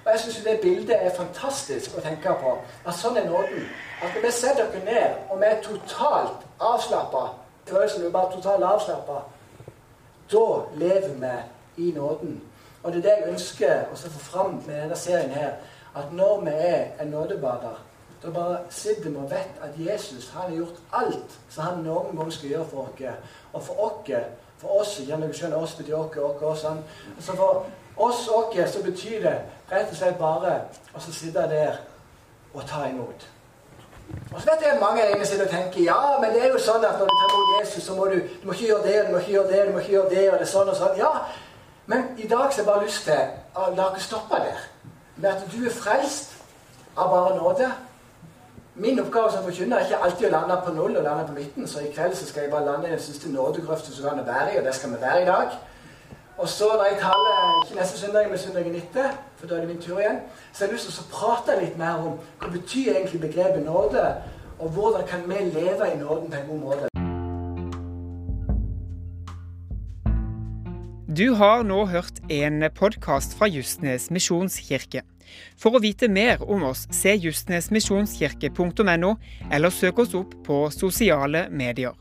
Og 0.05 0.11
jeg 0.11 0.19
syns 0.19 0.35
det 0.43 0.59
bildet 0.61 1.05
er 1.05 1.15
fantastisk 1.15 1.97
å 1.97 2.01
tenke 2.01 2.33
på. 2.41 2.57
At 2.85 2.93
sånn 2.93 3.17
er 3.17 3.25
nåden. 3.25 3.69
At 4.03 4.15
når 4.15 4.21
vi 4.21 4.31
setter 4.31 4.67
oss 4.67 4.83
ned, 4.85 5.15
og 5.29 5.39
vi 5.39 5.45
er 5.45 5.61
totalt 5.61 6.43
avslappa 6.59 7.27
Følelsen 7.67 8.05
er 8.05 8.09
bare 8.11 8.31
totalt 8.31 8.63
avslappa. 8.63 9.21
Da 10.33 10.45
lever 10.75 11.13
vi 11.77 11.87
i 11.87 11.91
nåden. 11.91 12.41
Og 12.83 12.93
det 12.93 12.97
er 12.97 13.01
det 13.01 13.15
jeg 13.17 13.33
ønsker 13.33 13.91
å 13.93 13.95
få 13.95 14.19
fram 14.19 14.55
med 14.65 14.75
denne 14.81 14.97
serien 14.97 15.31
her. 15.31 15.59
At 15.95 16.11
når 16.11 16.41
vi 16.41 16.53
er 16.53 16.85
en 17.01 17.13
nådebader, 17.13 17.77
da 18.23 18.31
bare 18.31 18.57
sitter 18.69 19.09
vi 19.09 19.15
og 19.15 19.31
vet 19.31 19.61
at 19.61 19.77
Jesus 19.77 20.29
han 20.33 20.49
har 20.49 20.57
gjort 20.57 20.81
alt 20.93 21.37
som 21.49 21.63
han 21.63 21.83
noen 21.83 22.17
gang 22.17 22.31
skal 22.33 22.49
gjøre 22.49 22.65
for 22.65 22.87
oss. 22.87 23.05
Og 23.53 23.63
for 23.63 23.85
oss, 23.85 24.11
for 24.57 24.79
oss, 24.79 24.97
gjerne 24.99 25.27
dere 25.27 25.37
skjønner, 25.37 25.57
oss 25.57 25.75
betyr 25.75 25.95
oss, 25.95 26.17
oss, 26.41 26.63
oss. 26.63 26.83
Så 27.19 27.35
for 27.35 27.65
oss 27.97 28.27
oss 28.27 28.73
så 28.73 28.83
betyr 28.83 29.21
det 29.21 29.37
rett 29.71 29.91
og 29.91 29.97
slett 29.97 30.17
bare 30.19 30.55
å 30.95 31.03
sitte 31.03 31.47
der 31.51 31.81
og 32.53 32.65
ta 32.67 32.87
imot. 32.89 33.27
Og 34.33 34.41
så 34.41 34.49
vet 34.49 34.65
jeg 34.65 34.77
mange 34.81 35.01
der 35.01 35.25
sitter 35.25 35.45
og 35.45 35.51
tenker 35.51 35.83
ja, 35.83 35.99
men 36.21 36.33
det 36.33 36.41
er 36.43 36.53
jo 36.53 36.59
sånn 36.61 36.85
at 36.85 36.99
når 36.99 37.09
du 37.09 37.15
tar 37.19 37.33
imot 37.33 37.51
Jesus, 37.59 37.83
så 37.85 37.95
må 37.97 38.05
du, 38.09 38.15
du 38.41 38.47
må 38.49 38.55
ikke 38.55 38.69
gjøre 38.71 38.85
det, 38.87 38.99
du 39.07 39.11
må 39.13 39.21
ikke 39.21 39.35
gjøre 39.35 39.51
det, 39.51 39.65
du 39.67 39.71
må 39.71 39.81
ikke 39.83 39.95
gjøre 39.95 40.13
det, 40.13 40.23
og 40.31 40.37
det 40.39 40.47
er 40.47 40.51
sånn 40.53 40.71
og 40.73 40.77
sånn. 40.79 40.95
Ja, 40.97 41.11
men 41.91 42.05
i 42.17 42.27
dag 42.27 42.45
så 42.47 42.61
har 42.61 42.61
jeg 42.61 42.69
bare 42.71 42.85
lyst 42.85 43.09
til 43.09 43.59
å 43.59 43.67
la 43.69 43.89
dere 43.89 44.05
stoppe 44.05 44.39
der. 44.45 44.61
Med 45.15 45.29
at 45.33 45.43
du 45.51 45.59
er 45.67 45.75
frelst 45.75 46.33
av 46.97 47.11
bare 47.11 47.35
nåde. 47.37 47.67
Min 48.75 48.99
oppgave 49.03 49.29
som 49.31 49.45
forkynner 49.45 49.77
er 49.77 49.85
ikke 49.85 50.01
alltid 50.07 50.27
å 50.29 50.33
lande 50.33 50.57
på 50.65 50.73
null 50.73 50.97
og 50.97 51.05
lande 51.05 51.27
på 51.27 51.35
midten, 51.37 51.67
så 51.69 51.83
i 51.83 51.91
kveld 51.93 52.15
så 52.17 52.25
skal 52.25 52.47
jeg 52.47 52.53
bare 52.55 52.65
lande 52.65 52.89
i 52.89 52.95
den 52.95 53.03
siste 53.03 53.29
nådegrøften 53.29 53.93
som 53.93 54.09
kan 54.09 54.25
være 54.25 54.55
i, 54.55 54.57
og 54.57 54.65
det 54.65 54.73
skal 54.75 54.95
vi 54.95 55.01
være 55.01 55.21
i 55.21 55.29
dag. 55.29 55.59
Og 56.37 56.49
så 56.49 56.71
når 56.73 56.89
jeg 56.89 56.97
taler 57.03 57.43
ikke 57.65 57.77
neste 57.77 57.99
søndag, 57.99 58.29
men 58.29 58.41
søndagen 58.41 58.75
etter, 58.79 59.13
for 59.43 59.49
da 59.49 59.55
er 59.55 59.65
det 59.65 59.75
min 59.75 59.81
tur 59.83 59.97
igjen, 59.99 60.19
så 60.53 60.63
har 60.63 60.69
jeg 60.69 60.77
lyst 60.77 60.85
til 60.87 61.03
å 61.03 61.09
prate 61.11 61.55
litt 61.59 61.73
mer 61.75 61.99
om 61.99 62.13
hva 62.39 62.47
betyr 62.53 62.93
egentlig 62.93 63.19
begrepet 63.25 63.65
nåde, 63.65 64.03
og 64.55 64.69
hvordan 64.71 65.03
kan 65.09 65.25
vi 65.27 65.41
leve 65.51 65.89
i 65.91 65.97
nåden 65.99 66.29
på 66.31 66.37
en 66.37 66.45
god 66.47 66.61
måte. 66.61 66.91
Du 71.11 71.33
har 71.35 71.65
nå 71.67 71.81
hørt 71.91 72.23
en 72.31 72.63
podkast 72.71 73.35
fra 73.35 73.49
Justnes 73.51 74.07
misjonskirke. 74.15 75.03
For 75.59 75.75
å 75.75 75.83
vite 75.83 76.07
mer 76.07 76.39
om 76.47 76.63
oss, 76.69 76.85
se 76.95 77.11
justnesmisjonskirke.no, 77.17 79.11
eller 79.51 79.75
søk 79.75 79.99
oss 80.05 80.15
opp 80.15 80.39
på 80.47 80.63
sosiale 80.71 81.49
medier. 81.51 81.99